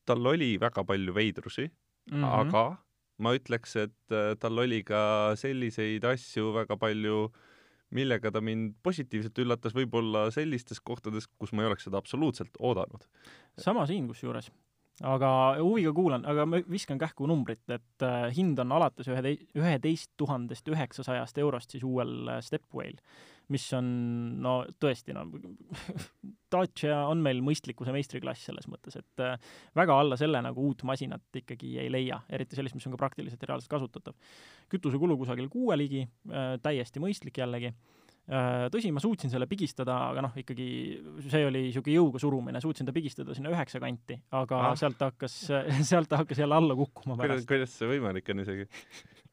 tal 0.09 0.26
oli 0.26 0.57
väga 0.61 0.85
palju 0.87 1.14
veidrusi 1.14 1.69
mm, 1.69 2.16
-hmm. 2.16 2.30
aga 2.42 2.64
ma 3.21 3.35
ütleks, 3.37 3.76
et 3.76 4.14
äh, 4.14 4.33
tal 4.40 4.59
oli 4.62 4.83
ka 4.87 5.37
selliseid 5.38 6.04
asju 6.09 6.54
väga 6.57 6.76
palju, 6.80 7.28
millega 7.94 8.30
ta 8.30 8.40
mind 8.44 8.76
positiivselt 8.82 9.38
üllatas, 9.42 9.75
võib-olla 9.76 10.28
sellistes 10.35 10.80
kohtades, 10.80 11.28
kus 11.38 11.52
ma 11.52 11.64
ei 11.64 11.70
oleks 11.70 11.88
seda 11.88 11.99
absoluutselt 11.99 12.59
oodanud. 12.59 13.06
sama 13.59 13.87
siin 13.87 14.09
kusjuures 14.09 14.50
aga 15.06 15.30
huviga 15.61 15.92
kuulan, 15.97 16.25
aga 16.28 16.44
ma 16.49 16.61
viskan 16.68 17.00
kähku 17.00 17.28
numbrit, 17.30 17.62
et 17.73 18.04
äh, 18.04 18.28
hind 18.37 18.59
on 18.61 18.73
alates 18.76 19.09
ühete-, 19.09 19.38
üheteist 19.56 20.12
tuhandest 20.20 20.68
üheksasajast 20.68 21.40
eurost 21.40 21.73
siis 21.75 21.85
uuel 21.87 22.28
äh, 22.28 22.40
Stepway'l, 22.44 22.99
mis 23.50 23.66
on 23.76 23.87
no 24.42 24.54
tõesti, 24.83 25.14
no 25.16 25.26
Dacia 26.52 27.04
on 27.07 27.21
meil 27.23 27.42
mõistlikkuse 27.47 27.92
meistriklass 27.95 28.49
selles 28.49 28.66
mõttes, 28.71 28.97
et 28.99 29.23
äh, 29.23 29.37
väga 29.78 30.00
alla 30.02 30.19
selle 30.19 30.42
nagu 30.42 30.66
uut 30.66 30.83
masinat 30.88 31.42
ikkagi 31.42 31.76
ei 31.83 31.92
leia, 31.92 32.21
eriti 32.30 32.59
sellist, 32.59 32.78
mis 32.78 32.88
on 32.88 32.97
ka 32.97 33.04
praktiliselt 33.04 33.42
ja 33.42 33.52
reaalselt 33.52 33.71
kasutatav. 33.71 34.19
kütusekulu 34.71 35.19
kusagil 35.21 35.49
kuue 35.50 35.78
ligi, 35.78 36.04
täiesti 36.62 37.02
mõistlik 37.02 37.38
jällegi 37.42 37.73
Äh, 37.73 38.00
tõsi, 38.70 38.90
ma 38.94 39.02
suutsin 39.02 39.32
selle 39.32 39.49
pigistada, 39.50 39.96
aga 40.12 40.22
noh, 40.25 40.34
ikkagi 40.38 40.66
see 41.26 41.46
oli 41.46 41.64
niisugune 41.66 41.96
jõuga 41.96 42.20
surumine, 42.22 42.60
suutsin 42.62 42.87
ta 42.87 42.94
pigistada 42.94 43.34
sinna 43.34 43.50
üheksa 43.50 43.80
kanti, 43.82 44.20
aga 44.38 44.60
ah. 44.68 44.76
sealt 44.78 44.99
ta 45.00 45.10
hakkas, 45.10 45.37
sealt 45.90 46.10
ta 46.10 46.20
hakkas 46.22 46.42
jälle 46.42 46.58
alla 46.58 46.76
kukkuma 46.78 47.18
pärast. 47.18 47.49
kuidas 47.50 47.75
see 47.75 47.90
võimalik 47.90 48.30
on 48.30 48.44
isegi? 48.44 48.68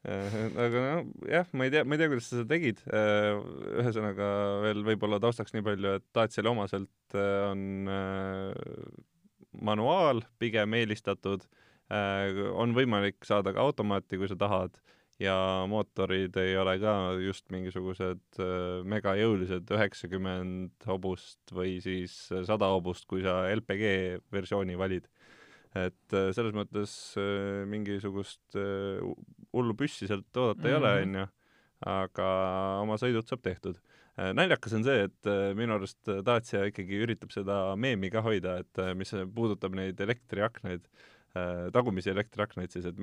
Äh, 0.08 0.34
aga 0.64 0.82
noh, 0.84 1.12
jah, 1.30 1.46
ma 1.58 1.68
ei 1.68 1.74
tea, 1.74 1.84
ma 1.86 1.94
ei 1.94 2.02
tea, 2.02 2.10
kuidas 2.10 2.28
sa 2.30 2.40
seda 2.40 2.48
tegid. 2.54 2.82
Äh, 2.90 3.38
ühesõnaga 3.84 4.32
veel 4.66 4.82
võib-olla 4.90 5.22
taustaks 5.22 5.54
nii 5.54 5.66
palju, 5.66 5.94
et 6.00 6.06
Dacia'le 6.14 6.52
omaselt 6.52 7.18
on 7.18 7.64
manuaal 9.64 10.22
pigem 10.42 10.74
eelistatud, 10.78 11.46
on 11.88 12.74
võimalik 12.76 13.24
saada 13.24 13.54
ka 13.56 13.62
automaati, 13.64 14.18
kui 14.20 14.28
sa 14.28 14.36
tahad 14.38 14.76
ja 15.22 15.34
mootorid 15.70 16.36
ei 16.38 16.54
ole 16.58 16.76
ka 16.82 16.94
just 17.22 17.48
mingisugused 17.54 18.40
äh, 18.42 18.80
megajõulised, 18.88 19.70
üheksakümmend 19.74 20.86
hobust 20.86 21.54
või 21.54 21.78
siis 21.82 22.14
sada 22.46 22.70
hobust, 22.74 23.08
kui 23.10 23.24
sa 23.26 23.42
LPG 23.50 24.22
versiooni 24.34 24.78
valid. 24.78 25.08
et 25.74 26.14
äh, 26.16 26.30
selles 26.32 26.54
mõttes 26.56 26.92
äh, 27.18 27.66
mingisugust 27.68 28.56
hullu 28.56 29.74
püssi 29.76 30.06
sealt 30.06 30.30
oodata 30.36 30.62
mm 30.62 30.64
-hmm. 30.64 30.70
ei 30.70 30.74
ole, 30.74 30.94
mhm. 30.94 31.08
onju, 31.08 31.26
aga 31.98 32.28
oma 32.82 32.96
sõidud 32.96 33.26
saab 33.26 33.42
tehtud 33.42 33.78
naljakas 34.18 34.72
on 34.74 34.82
see, 34.82 35.04
et 35.06 35.28
minu 35.54 35.76
arust 35.76 36.08
Dacia 36.26 36.64
ikkagi 36.66 36.96
üritab 37.04 37.30
seda 37.30 37.76
meemi 37.76 38.10
ka 38.10 38.18
hoida, 38.20 38.56
et 38.58 38.80
mis 38.98 39.14
puudutab 39.34 39.76
neid 39.78 40.00
elektriaknaid 40.00 40.88
tagumisi 41.72 42.10
elektriaknaid 42.10 42.72
siis, 42.72 42.86
et 42.88 42.98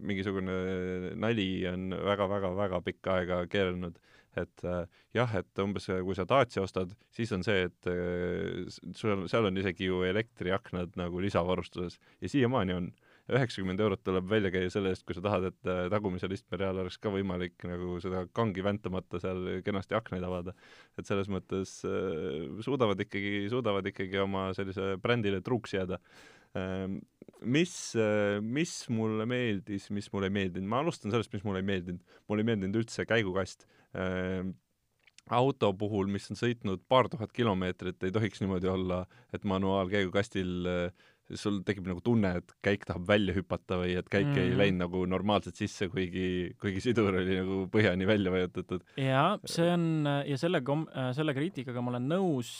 mingisugune 0.00 1.14
nali 1.18 1.48
on 1.70 1.90
väga-väga-väga 2.06 2.80
pikka 2.86 3.16
aega 3.20 3.40
keeranud, 3.50 3.98
et 4.40 4.64
äh, 4.68 4.84
jah, 5.16 5.32
et 5.38 5.62
umbes 5.62 5.88
kui 5.88 6.16
sa 6.16 6.26
Dacia 6.28 6.64
ostad, 6.64 6.92
siis 7.14 7.32
on 7.36 7.44
see, 7.46 7.66
et 7.70 7.90
äh, 7.90 8.68
sul, 8.96 9.26
seal 9.30 9.48
on 9.48 9.58
isegi 9.60 9.88
ju 9.88 10.02
elektriaknad 10.08 10.96
nagu 11.00 11.22
lisavarustuses 11.24 12.00
ja 12.20 12.32
siiamaani 12.32 12.80
on. 12.80 12.94
üheksakümmend 13.26 13.80
eurot 13.82 14.04
tuleb 14.06 14.28
välja 14.30 14.52
käia 14.54 14.68
selle 14.70 14.92
eest, 14.94 15.02
kui 15.02 15.16
sa 15.16 15.22
tahad, 15.24 15.48
et 15.48 15.68
tagumisel 15.90 16.30
istmereal 16.30 16.78
oleks 16.78 17.00
ka 17.02 17.10
võimalik 17.10 17.64
nagu 17.66 17.96
seda 17.98 18.20
kangi 18.38 18.62
väntamata 18.62 19.18
seal 19.18 19.40
kenasti 19.66 19.96
aknaid 19.98 20.22
avada. 20.22 20.54
et 20.94 21.10
selles 21.10 21.26
mõttes 21.26 21.80
äh, 21.82 22.46
suudavad 22.62 23.02
ikkagi, 23.02 23.48
suudavad 23.50 23.90
ikkagi 23.90 24.22
oma 24.22 24.52
sellise 24.54 24.94
brändile 25.02 25.42
truuks 25.42 25.74
jääda 25.74 25.98
mis, 27.46 27.74
äh, 27.96 28.38
mis 28.42 28.74
mulle 28.92 29.26
meeldis, 29.28 29.90
mis 29.94 30.08
mulle 30.12 30.30
ei 30.30 30.36
meeldinud, 30.36 30.68
ma 30.70 30.80
alustan 30.82 31.12
sellest, 31.14 31.32
mis 31.34 31.44
mulle 31.46 31.62
ei 31.62 31.68
meeldinud. 31.68 32.16
mulle 32.28 32.44
ei 32.44 32.50
meeldinud 32.50 32.80
üldse 32.82 33.06
käigukast. 33.08 33.66
Ehm, 33.96 34.54
auto 35.30 35.72
puhul, 35.74 36.06
mis 36.10 36.30
on 36.30 36.38
sõitnud 36.38 36.84
paar 36.88 37.08
tuhat 37.10 37.32
kilomeetrit, 37.34 38.02
ei 38.06 38.14
tohiks 38.14 38.42
niimoodi 38.42 38.70
olla, 38.70 39.04
et 39.34 39.44
manuaalkäigukastil 39.44 40.70
äh, 40.70 41.06
sul 41.34 41.58
tekib 41.66 41.88
nagu 41.90 42.02
tunne, 42.04 42.30
et 42.38 42.52
käik 42.64 42.84
tahab 42.86 43.06
välja 43.08 43.34
hüpata 43.34 43.80
või 43.80 43.96
et 43.98 44.06
käik 44.12 44.28
mm. 44.28 44.38
ei 44.38 44.58
läinud 44.60 44.84
nagu 44.84 45.02
normaalselt 45.10 45.58
sisse, 45.58 45.88
kuigi, 45.90 46.52
kuigi 46.62 46.82
sidur 46.84 47.16
oli 47.18 47.40
nagu 47.40 47.58
põhjani 47.72 48.06
välja 48.06 48.30
vajutatud. 48.30 48.84
jaa, 49.00 49.38
see 49.48 49.66
on, 49.72 50.06
ja 50.28 50.38
selle 50.38 50.60
kom-, 50.66 50.86
selle 51.16 51.34
kriitikaga 51.34 51.82
ma 51.82 51.94
olen 51.94 52.06
nõus, 52.12 52.52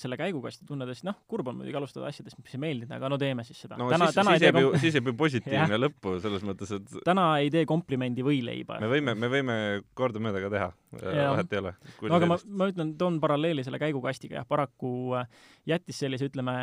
selle 0.00 0.18
käigukasti 0.20 0.64
tunne 0.68 0.88
tõesti, 0.88 1.08
noh, 1.10 1.18
kurb 1.28 1.50
on 1.52 1.58
muidugi 1.60 1.76
alustada 1.76 2.08
asjadest, 2.08 2.38
mis 2.40 2.56
ei 2.56 2.62
meeldinud, 2.62 2.94
aga 2.96 3.10
no 3.12 3.20
teeme 3.20 3.44
siis 3.44 3.60
seda. 3.66 3.76
no 3.80 3.90
täna, 3.92 4.08
täna 4.16 4.36
siis 4.36 4.46
jääb 4.48 4.60
ju, 4.62 4.72
siis 4.80 4.96
jääb 4.96 5.12
ju 5.12 5.16
positiivne 5.20 5.80
lõppu, 5.84 6.16
selles 6.24 6.46
mõttes, 6.48 6.72
et 6.78 6.96
täna 7.04 7.28
ei 7.42 7.52
tee 7.52 7.66
komplimendi 7.68 8.24
võileiba. 8.24 8.80
me 8.80 8.90
võime, 8.94 9.16
me 9.18 9.32
võime 9.32 9.58
kordamööda 9.98 10.44
ka 10.46 10.52
teha, 10.56 10.70
vahet 11.02 11.52
ei 11.52 11.62
ole. 11.62 11.76
no 12.08 12.16
aga 12.16 12.32
ma, 12.32 12.40
ma 12.62 12.72
ütlen, 12.72 12.96
toon 12.96 13.20
paralleeli 13.20 13.66
selle 13.66 13.82
käigukastiga, 13.82 14.40
jah, 14.40 14.48
paraku 14.48 15.20
jättis 15.68 16.00
sellise, 16.00 16.30
ütleme, 16.30 16.56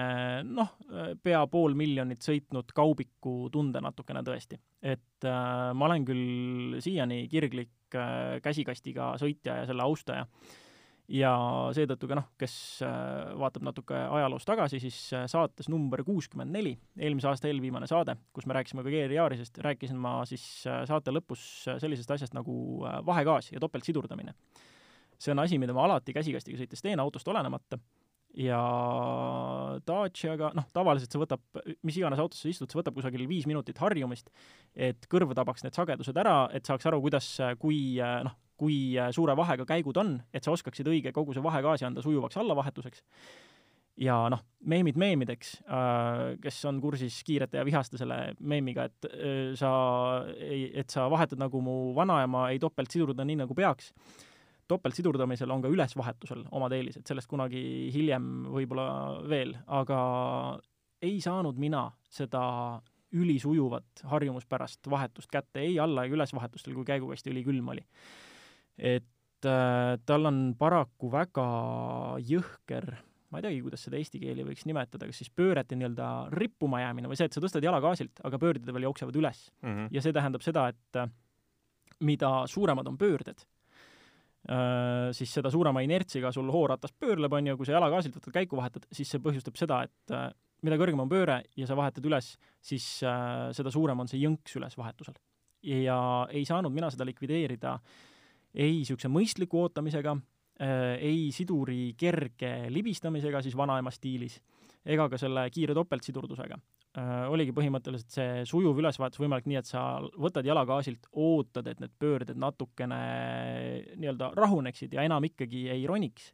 noh, 0.48 0.74
pea 1.22 1.43
pea 1.44 1.52
pool 1.52 1.76
miljonit 1.78 2.24
sõitnud 2.24 2.72
kaubiku 2.76 3.50
tunde 3.52 3.82
natukene 3.84 4.24
tõesti. 4.24 4.60
et 4.82 5.28
äh, 5.28 5.72
ma 5.76 5.86
olen 5.90 6.06
küll 6.08 6.82
siiani 6.84 7.28
kirglik 7.32 7.96
äh, 7.96 8.40
käsikastiga 8.44 9.14
sõitja 9.20 9.62
ja 9.62 9.66
selle 9.70 9.84
austaja, 9.84 10.28
ja 11.12 11.32
seetõttu 11.76 12.08
ka 12.08 12.18
noh, 12.18 12.28
kes 12.40 12.56
äh, 12.86 13.34
vaatab 13.40 13.66
natuke 13.68 13.98
ajaloos 13.98 14.46
tagasi, 14.48 14.80
siis 14.84 14.98
äh, 15.16 15.26
saates 15.32 15.68
number 15.72 16.04
kuuskümmend 16.08 16.54
neli, 16.56 16.74
eelmise 16.98 17.28
aasta 17.32 17.50
eelviimane 17.50 17.90
saade, 17.90 18.16
kus 18.36 18.48
me 18.48 18.56
rääkisime 18.58 18.86
ka 18.86 18.94
GR 18.94 19.16
Yarisest, 19.18 19.60
rääkisin 19.66 20.00
ma 20.00 20.22
siis 20.30 20.46
äh, 20.70 20.84
saate 20.90 21.12
lõpus 21.14 21.44
sellisest 21.68 22.16
asjast 22.16 22.38
nagu 22.38 22.56
vahegaas 23.06 23.52
ja 23.52 23.62
topeltsidurdamine. 23.64 24.36
see 25.20 25.32
on 25.32 25.40
asi, 25.40 25.58
mida 25.60 25.74
ma 25.76 25.86
alati 25.86 26.14
käsikastiga 26.14 26.60
sõites 26.60 26.82
teen, 26.84 27.00
autost 27.00 27.28
olenemata 27.28 27.78
ja 28.34 28.60
Daciaga, 29.86 30.52
noh, 30.58 30.66
tavaliselt 30.74 31.14
see 31.14 31.22
võtab, 31.22 31.44
mis 31.86 31.98
iganes 32.00 32.22
autos 32.22 32.42
sa 32.42 32.50
istud, 32.50 32.72
see 32.72 32.80
võtab 32.80 32.96
kusagil 32.98 33.28
viis 33.30 33.46
minutit 33.50 33.78
harjumist, 33.82 34.32
et 34.74 35.06
kõrva 35.12 35.38
tabaks 35.38 35.66
need 35.66 35.78
sagedused 35.78 36.18
ära, 36.18 36.48
et 36.54 36.66
saaks 36.66 36.90
aru, 36.90 37.02
kuidas, 37.04 37.30
kui 37.62 38.00
noh, 38.02 38.38
kui 38.60 38.94
suure 39.16 39.36
vahega 39.38 39.66
käigud 39.70 39.98
on, 40.02 40.18
et 40.34 40.46
sa 40.46 40.54
oskaksid 40.54 40.88
õige 40.90 41.14
koguse 41.16 41.44
vahegaasi 41.44 41.88
anda 41.88 42.04
sujuvaks 42.06 42.38
allavahetuseks. 42.42 43.04
ja 44.02 44.16
noh, 44.34 44.40
meemid 44.66 44.98
meemideks, 44.98 45.50
äh, 45.70 46.22
kes 46.42 46.64
on 46.66 46.80
kursis 46.82 47.20
kiirete 47.24 47.60
ja 47.60 47.66
vihaste 47.66 48.00
selle 48.02 48.34
meemiga, 48.40 48.88
et 48.90 49.06
äh, 49.06 49.54
sa 49.58 50.26
et 50.34 50.90
sa 50.90 51.06
vahetad 51.14 51.38
nagu 51.38 51.62
mu 51.62 51.94
vanaema 51.94 52.48
ei 52.50 52.60
topelt 52.60 52.90
sidurda 52.90 53.26
nii, 53.26 53.44
nagu 53.44 53.54
peaks 53.54 53.94
topeltsidurdamisel 54.74 55.52
on 55.54 55.64
ka 55.64 55.72
ülesvahetusel 55.72 56.44
omad 56.52 56.76
eelised, 56.76 57.06
sellest 57.08 57.30
kunagi 57.32 57.64
hiljem 57.94 58.50
võib-olla 58.54 58.88
veel, 59.30 59.56
aga 59.68 60.00
ei 61.04 61.20
saanud 61.24 61.60
mina 61.62 61.88
seda 62.12 62.44
ülisujuvat 63.14 64.06
harjumuspärast 64.10 64.90
vahetust 64.90 65.30
kätte 65.32 65.62
ei 65.62 65.78
alla- 65.80 66.08
ega 66.08 66.18
ülesvahetustel, 66.18 66.74
kui 66.74 66.86
käigukasti 66.88 67.34
ülikülm 67.34 67.74
oli. 67.76 67.86
et 68.78 69.46
äh, 69.46 70.00
tal 70.06 70.26
on 70.26 70.56
paraku 70.58 71.12
väga 71.12 71.48
jõhker 72.26 72.96
ma 73.34 73.42
ei 73.42 73.48
teagi, 73.48 73.62
kuidas 73.66 73.84
seda 73.86 73.98
eesti 73.98 74.22
keeli 74.22 74.46
võiks 74.46 74.66
nimetada, 74.70 75.08
kas 75.10 75.20
siis 75.22 75.32
pöörete 75.34 75.78
nii-öelda 75.78 76.10
rippuma 76.34 76.84
jäämine 76.84 77.10
või 77.10 77.18
see, 77.18 77.26
et 77.30 77.34
sa 77.34 77.42
tõstad 77.42 77.66
jala 77.66 77.80
gaasilt, 77.82 78.22
aga 78.26 78.40
pöörded 78.42 78.70
veel 78.70 78.88
jooksevad 78.88 79.18
üles 79.18 79.48
mm. 79.62 79.70
-hmm. 79.70 79.88
ja 79.94 80.02
see 80.06 80.14
tähendab 80.14 80.46
seda, 80.46 80.68
et 80.74 81.02
äh, 81.02 81.10
mida 82.00 82.32
suuremad 82.50 82.88
on 82.88 82.98
pöörded, 82.98 83.46
siis 85.16 85.34
seda 85.38 85.48
suurema 85.52 85.80
inertsiga 85.86 86.32
sul 86.36 86.50
hooratas 86.52 86.92
pöörleb, 87.00 87.32
on 87.34 87.48
ju, 87.48 87.58
kui 87.60 87.68
sa 87.68 87.78
jalagaasilt 87.78 88.18
võtad 88.18 88.36
käiku 88.36 88.58
vahetad, 88.60 88.88
siis 88.92 89.14
see 89.14 89.22
põhjustab 89.24 89.56
seda, 89.56 89.78
et 89.88 90.16
äh, 90.16 90.26
mida 90.68 90.80
kõrgem 90.80 91.00
on 91.00 91.12
pööre 91.12 91.38
ja 91.56 91.68
sa 91.70 91.78
vahetad 91.80 92.04
üles, 92.10 92.34
siis 92.64 92.88
äh, 93.08 93.54
seda 93.56 93.72
suurem 93.72 94.04
on 94.04 94.12
see 94.12 94.20
jõnks 94.20 94.58
üles 94.60 94.76
vahetusel. 94.80 95.16
ja 95.64 96.28
ei 96.30 96.44
saanud 96.46 96.74
mina 96.76 96.90
seda 96.92 97.06
likvideerida 97.08 97.78
ei 98.54 98.82
niisuguse 98.82 99.08
mõistliku 99.10 99.62
ootamisega, 99.64 100.12
ei 101.02 101.32
siduri 101.34 101.96
kerge 101.98 102.68
libistamisega 102.70 103.40
siis 103.42 103.56
vanaema 103.58 103.90
stiilis, 103.92 104.36
ega 104.86 105.08
ka 105.10 105.18
selle 105.18 105.48
kiire 105.56 105.74
topeltsidurdusega 105.74 106.60
äh, 107.00 107.26
oligi 107.32 107.54
põhimõtteliselt 107.56 108.14
see 108.14 108.44
sujuv 108.50 108.80
ülesvahetus 108.82 109.22
võimalik 109.22 109.48
nii, 109.50 109.60
et 109.62 109.70
sa 109.70 109.84
võtad 110.20 110.46
jala 110.48 110.66
gaasilt, 110.70 111.10
ootad, 111.14 111.68
et 111.72 111.82
need 111.84 111.96
pöörded 112.02 112.40
natukene 112.40 113.02
nii-öelda 113.96 114.34
rahuneksid 114.38 114.96
ja 114.98 115.06
enam 115.08 115.26
ikkagi 115.30 115.68
ei 115.74 115.88
roniks. 115.90 116.32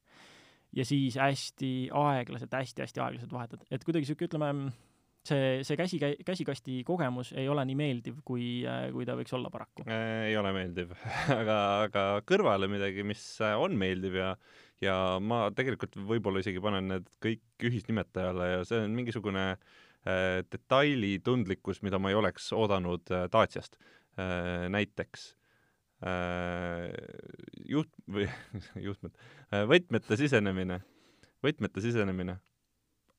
ja 0.75 0.85
siis 0.85 1.17
hästi 1.17 1.89
aeglaselt 1.89 2.53
hästi,, 2.53 2.83
hästi-hästi 2.83 3.01
aeglaselt 3.01 3.33
vahetad, 3.33 3.65
et 3.71 3.83
kuidagi 3.83 4.05
niisugune, 4.05 4.29
ütleme, 4.29 4.69
see, 5.25 5.63
see 5.65 5.77
käsi, 5.79 5.99
käsikasti 6.25 6.83
kogemus 6.85 7.33
ei 7.33 7.49
ole 7.49 7.65
nii 7.65 7.79
meeldiv, 7.79 8.21
kui, 8.25 8.61
kui 8.93 9.07
ta 9.09 9.17
võiks 9.17 9.33
olla 9.33 9.49
paraku. 9.53 9.87
ei 9.89 10.37
ole 10.37 10.53
meeldiv 10.53 10.93
aga, 11.39 11.59
aga 11.87 12.07
kõrvale 12.27 12.69
midagi, 12.71 13.05
mis 13.07 13.25
on 13.49 13.77
meeldiv 13.79 14.21
ja 14.21 14.33
ja 14.79 14.95
ma 15.19 15.49
tegelikult 15.51 15.97
võib-olla 16.07 16.39
isegi 16.39 16.61
panen 16.63 16.85
need 16.87 17.07
kõik 17.19 17.67
ühisnimetajale 17.67 18.45
ja 18.53 18.59
see 18.67 18.85
on 18.85 18.93
mingisugune 18.95 19.41
äh, 19.51 19.79
detailitundlikkus, 20.51 21.83
mida 21.85 21.99
ma 22.01 22.11
ei 22.11 22.17
oleks 22.19 22.51
oodanud 22.55 23.11
äh, 23.11 23.27
Daciast 23.31 23.77
äh,. 24.19 24.67
näiteks 24.71 25.33
äh, 26.05 26.89
juht 27.69 27.91
või 28.07 28.27
juhtmed 28.87 29.15
äh,, 29.53 29.65
võtmete 29.69 30.19
sisenemine, 30.19 30.81
võtmete 31.45 31.83
sisenemine 31.83 32.39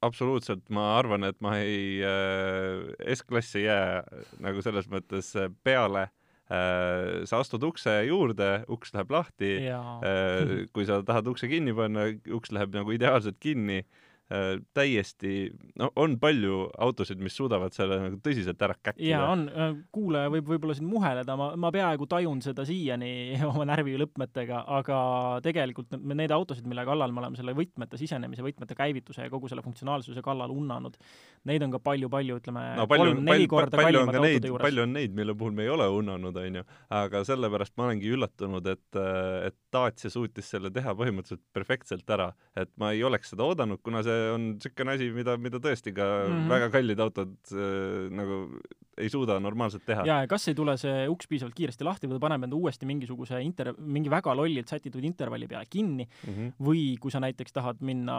absoluutselt, 0.05 0.65
ma 0.73 0.95
arvan, 0.99 1.29
et 1.29 1.41
ma 1.45 1.59
ei 1.61 2.01
äh,, 2.05 3.15
S-klassi 3.17 3.63
ei 3.63 3.69
jää 3.69 4.23
nagu 4.45 4.65
selles 4.65 4.89
mõttes 4.93 5.35
äh, 5.37 5.51
peale 5.65 6.09
äh,. 6.51 7.25
sa 7.29 7.43
astud 7.45 7.65
ukse 7.69 8.01
juurde, 8.09 8.53
uks 8.69 8.95
läheb 8.97 9.13
lahti. 9.15 9.57
Äh, 9.71 10.55
kui 10.73 10.89
sa 10.89 11.03
tahad 11.07 11.29
ukse 11.31 11.51
kinni 11.53 11.77
panna, 11.77 12.11
uks 12.33 12.55
läheb 12.57 12.75
nagu 12.77 12.97
ideaalselt 12.97 13.39
kinni 13.43 13.83
äh, 13.85 13.91
Äh, 13.91 14.09
täiesti, 14.31 15.51
no 15.81 15.89
on 15.99 16.13
palju 16.23 16.69
autosid, 16.79 17.19
mis 17.19 17.35
suudavad 17.35 17.75
selle 17.75 17.97
nagu 17.99 18.19
tõsiselt 18.23 18.61
ära 18.63 18.77
käkkida. 18.79 19.09
jaa, 19.09 19.25
on, 19.33 19.41
äh, 19.51 19.73
kuulaja 19.91 20.31
võib 20.31 20.53
võib-olla 20.53 20.77
siin 20.79 20.87
muheleda, 20.87 21.35
ma, 21.39 21.49
ma 21.59 21.73
peaaegu 21.75 22.07
tajun 22.11 22.39
seda 22.45 22.63
siiani 22.69 23.11
oma 23.51 23.67
närvi 23.67 23.97
lõppmetega, 23.99 24.63
aga 24.79 25.01
tegelikult 25.43 25.97
need 25.99 26.35
autosid, 26.35 26.69
mille 26.71 26.85
kallal 26.87 27.11
me 27.15 27.25
oleme 27.25 27.41
selle 27.41 27.57
võtmete 27.59 27.99
sisenemise, 27.99 28.45
võtmete 28.47 28.77
käivituse 28.79 29.27
ja 29.27 29.33
kogu 29.33 29.51
selle 29.51 29.65
funktsionaalsuse 29.67 30.23
kallal 30.23 30.55
unnanud, 30.55 30.95
neid 31.51 31.67
on 31.67 31.75
ka 31.75 31.83
palju-palju, 31.91 32.39
ütleme 32.39 32.65
no, 32.79 32.87
kolm-neli 32.91 33.51
korda 33.51 33.83
palju 33.83 34.05
kallimad 34.05 34.21
autode 34.21 34.53
juures. 34.55 34.67
palju 34.69 34.87
on 34.87 34.95
neid, 34.95 35.19
mille 35.19 35.35
puhul 35.43 35.59
me 35.59 35.67
ei 35.67 35.75
ole 35.75 35.91
unnanud, 35.97 36.39
onju, 36.45 36.65
aga 37.01 37.25
sellepärast 37.27 37.75
ma 37.81 37.89
olengi 37.89 38.15
üllatunud, 38.15 38.71
et, 38.77 39.03
et 39.51 39.59
Dacia 39.75 40.11
suutis 40.11 40.55
selle 40.55 40.71
teha 40.75 40.95
põhimõtteliselt 40.99 41.43
perfektselt 41.55 42.15
ära, 42.15 42.31
et 42.59 42.71
ma 42.79 42.95
ei 42.95 43.03
oleks 43.07 43.35
seda 43.35 43.51
oodanud, 43.51 43.83
kuna 43.83 44.07
see 44.07 44.20
on 44.35 44.51
niisugune 44.55 44.97
asi, 44.97 45.11
mida, 45.15 45.37
mida 45.41 45.63
tõesti 45.63 45.95
ka 45.97 46.05
mm 46.05 46.35
-hmm. 46.35 46.53
väga 46.55 46.71
kallid 46.77 47.01
autod 47.01 47.35
äh, 47.53 48.11
nagu 48.15 48.43
ei 49.01 49.09
suuda 49.09 49.37
normaalselt 49.41 49.85
teha. 49.87 50.05
ja, 50.07 50.21
ja 50.25 50.29
kas 50.31 50.47
ei 50.51 50.57
tule 50.57 50.75
see 50.81 51.07
uks 51.11 51.29
piisavalt 51.31 51.57
kiiresti 51.57 51.87
lahti 51.87 52.09
või 52.09 52.19
ta 52.19 52.25
paneb 52.27 52.47
enda 52.47 52.59
uuesti 52.59 52.89
mingisuguse 52.89 53.41
inter-, 53.45 53.73
mingi 53.79 54.13
väga 54.13 54.35
lollilt 54.37 54.71
sätitud 54.71 55.05
intervalli 55.07 55.49
peale 55.51 55.69
kinni 55.71 56.07
mm 56.07 56.33
-hmm. 56.35 56.53
või 56.67 56.85
kui 57.01 57.13
sa 57.13 57.23
näiteks 57.23 57.57
tahad 57.57 57.81
minna 57.87 58.17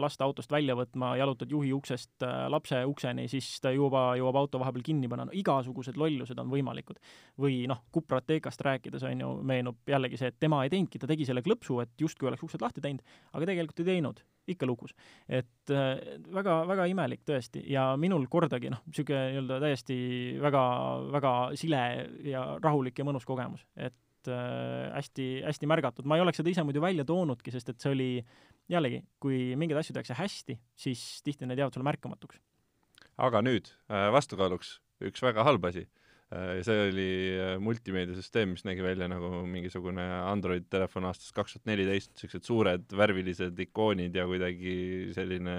last 0.00 0.22
autost 0.24 0.52
välja 0.52 0.76
võtma, 0.78 1.14
jalutad 1.20 1.50
juhi 1.50 1.72
uksest 1.72 2.26
äh, 2.26 2.46
lapse 2.50 2.84
ukseni, 2.84 3.28
siis 3.28 3.60
ta 3.60 3.72
juba 3.74 4.14
jõuab 4.18 4.40
auto 4.42 4.58
vahepeal 4.62 4.82
kinni 4.82 5.08
panna, 5.08 5.28
no 5.28 5.34
igasugused 5.34 5.96
lollused 5.96 6.38
on 6.38 6.50
võimalikud. 6.50 6.98
või 7.38 7.66
noh, 7.66 7.82
Cupratekast 7.94 8.60
rääkides 8.60 9.02
on 9.02 9.20
ju, 9.20 9.30
meenub 9.42 9.76
jällegi 9.86 10.16
see, 10.16 10.28
et 10.28 10.38
tema 10.40 10.64
ei 10.64 10.70
teinudki, 10.70 10.98
ta 10.98 11.06
tegi 11.06 11.24
selle 11.24 11.42
klõpsu, 11.42 11.80
et 11.82 11.90
justkui 12.00 12.28
oleks 12.28 12.42
uksed 12.42 12.62
lahti 12.62 12.80
teinud, 12.80 13.02
aga 13.32 13.46
tegelikult 13.46 13.80
ei 13.80 13.84
teinud 13.84 14.22
ikka 14.50 14.66
lukus. 14.66 14.94
et 15.28 15.72
äh, 15.72 16.18
väga, 16.34 16.60
väga 16.68 16.86
imelik 16.90 17.24
tõesti 17.26 17.64
ja 17.70 17.92
minul 18.00 18.26
kordagi 18.30 18.72
noh, 18.72 18.82
niisugune 18.88 19.22
nii-öelda 19.32 19.60
täiesti 19.64 19.98
väga, 20.42 20.64
väga 21.14 21.34
sile 21.60 21.84
ja 22.28 22.46
rahulik 22.62 22.98
ja 22.98 23.06
mõnus 23.08 23.26
kogemus, 23.28 23.64
et 23.76 24.30
äh, 24.30 24.90
hästi, 24.94 25.28
hästi 25.48 25.70
märgatud, 25.70 26.08
ma 26.08 26.18
ei 26.18 26.24
oleks 26.24 26.42
seda 26.42 26.52
ise 26.52 26.66
muidu 26.66 26.84
välja 26.84 27.06
toonudki, 27.08 27.54
sest 27.54 27.72
et 27.72 27.80
see 27.80 27.94
oli 27.94 28.10
jällegi, 28.70 29.02
kui 29.20 29.52
mingeid 29.60 29.80
asju 29.80 29.96
tehakse 29.96 30.16
hästi, 30.18 30.58
siis 30.86 31.04
tihti 31.24 31.48
need 31.48 31.60
jäävad 31.60 31.76
sulle 31.76 31.88
märkamatuks. 31.90 32.40
aga 33.16 33.44
nüüd 33.44 33.72
äh, 33.88 34.10
vastukaaluks 34.12 34.78
üks 35.04 35.22
väga 35.22 35.44
halb 35.44 35.64
asi 35.68 35.84
Äh, 35.86 36.03
see 36.64 36.76
oli 36.88 37.08
äh, 37.36 37.56
multimeediasüsteem, 37.62 38.54
mis 38.54 38.64
nägi 38.66 38.82
välja 38.84 39.08
nagu 39.10 39.44
mingisugune 39.48 40.04
Android 40.24 40.66
telefon 40.72 41.08
aastast 41.10 41.34
kaks 41.36 41.56
tuhat 41.56 41.68
neliteist, 41.70 42.14
niisugused 42.14 42.48
suured 42.48 42.94
värvilised 42.96 43.60
ikoonid 43.66 44.16
ja 44.16 44.24
kuidagi 44.30 44.76
selline 45.16 45.58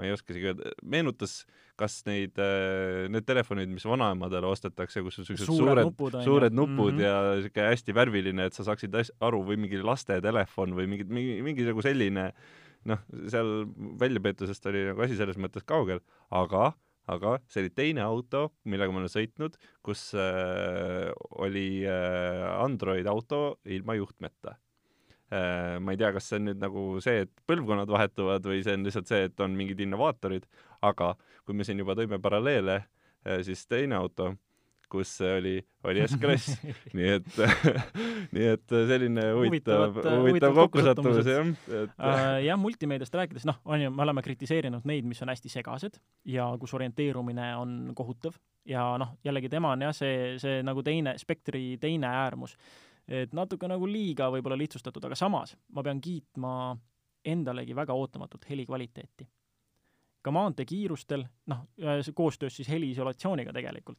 ma 0.00 0.06
ei 0.06 0.14
oska 0.14 0.32
isegi 0.32 0.50
öelda, 0.52 0.74
meenutas 0.84 1.42
kas 1.80 2.00
neid, 2.06 2.36
äh, 2.40 3.06
need 3.12 3.26
telefonid, 3.28 3.70
mis 3.72 3.86
vanaemadele 3.88 4.48
ostetakse, 4.48 5.02
kus 5.04 5.18
on 5.20 5.26
niisugused 5.26 5.48
suured, 5.48 5.82
nupud, 5.88 6.18
suured 6.24 6.56
nupud 6.56 6.94
mm 6.94 6.98
-hmm. 6.98 7.06
ja 7.06 7.14
niisugune 7.40 7.70
hästi 7.72 7.96
värviline, 7.96 8.46
et 8.48 8.56
sa 8.56 8.66
saaksid 8.68 8.96
aru, 9.20 9.42
või 9.48 9.60
mingi 9.64 9.80
lastetelefon 9.80 10.76
või 10.76 10.86
mingi, 10.92 11.08
mingi, 11.08 11.40
mingi 11.46 11.68
nagu 11.68 11.82
selline 11.84 12.30
noh, 12.88 13.00
seal 13.28 13.66
väljapeetusest 14.00 14.70
oli 14.70 14.86
nagu 14.92 15.02
asi 15.04 15.16
selles 15.16 15.36
mõttes 15.40 15.66
kaugel, 15.68 16.00
aga 16.30 16.66
äh, 16.68 16.78
aga 17.10 17.36
see 17.50 17.64
oli 17.64 17.72
teine 17.74 18.02
auto, 18.04 18.50
millega 18.68 18.92
ma 18.92 19.02
olen 19.02 19.12
sõitnud, 19.12 19.56
kus 19.86 20.10
äh, 20.18 21.10
oli 21.42 21.84
äh, 21.88 22.44
Android 22.60 23.06
auto 23.10 23.60
ilma 23.64 23.96
juhtmeta 23.98 24.56
äh,. 25.32 25.78
ma 25.80 25.94
ei 25.94 26.00
tea, 26.00 26.12
kas 26.12 26.28
see 26.30 26.40
on 26.40 26.50
nüüd 26.50 26.60
nagu 26.62 26.84
see, 27.04 27.24
et 27.26 27.32
põlvkonnad 27.48 27.90
vahetuvad 27.90 28.46
või 28.46 28.62
see 28.66 28.76
on 28.78 28.86
lihtsalt 28.86 29.10
see, 29.10 29.26
et 29.30 29.44
on 29.44 29.56
mingid 29.56 29.80
innovaatorid, 29.86 30.46
aga 30.86 31.14
kui 31.44 31.56
me 31.56 31.66
siin 31.66 31.80
juba 31.82 31.96
tõime 31.98 32.20
paralleele 32.22 32.80
äh,, 32.82 33.40
siis 33.46 33.66
teine 33.70 33.98
auto 34.00 34.34
kus 34.90 35.12
oli, 35.24 35.54
oli 35.86 36.02
S-klass 36.06 36.58
nii 36.96 37.08
et 37.16 37.38
nii 38.34 38.46
et 38.54 38.74
selline 38.90 39.26
huvitav, 39.36 39.96
huvitav 40.18 40.56
kokkusattumus 40.58 41.30
jah. 41.30 41.48
Et... 41.68 41.94
Uh, 41.94 42.36
jah, 42.44 42.58
multimeediast 42.60 43.14
rääkides, 43.14 43.46
noh, 43.48 43.60
on 43.64 43.84
ju, 43.84 43.94
me 43.94 44.04
oleme 44.06 44.24
kritiseerinud 44.26 44.86
neid, 44.90 45.08
mis 45.08 45.22
on 45.24 45.32
hästi 45.32 45.52
segased 45.52 46.00
ja 46.28 46.50
kus 46.60 46.74
orienteerumine 46.78 47.52
on 47.60 47.94
kohutav 47.96 48.38
ja 48.68 48.84
noh, 49.00 49.16
jällegi 49.24 49.50
tema 49.52 49.74
on 49.76 49.88
jah, 49.88 49.96
see, 49.96 50.36
see 50.42 50.60
nagu 50.66 50.84
teine, 50.86 51.16
spektri 51.20 51.76
teine 51.80 52.10
äärmus. 52.10 52.56
et 53.08 53.32
natuke 53.34 53.68
nagu 53.70 53.86
liiga 53.88 54.30
võib-olla 54.30 54.58
lihtsustatud, 54.58 55.04
aga 55.06 55.18
samas 55.18 55.56
ma 55.74 55.86
pean 55.86 56.00
kiitma 56.02 56.54
endalegi 57.24 57.76
väga 57.76 57.94
ootamatult 57.94 58.48
heli 58.50 58.66
kvaliteeti 58.66 59.28
ka 60.20 60.32
maanteekiirustel, 60.34 61.24
noh, 61.48 61.64
koostöös 62.14 62.56
siis 62.56 62.68
heliisolatsiooniga 62.68 63.52
tegelikult 63.56 63.98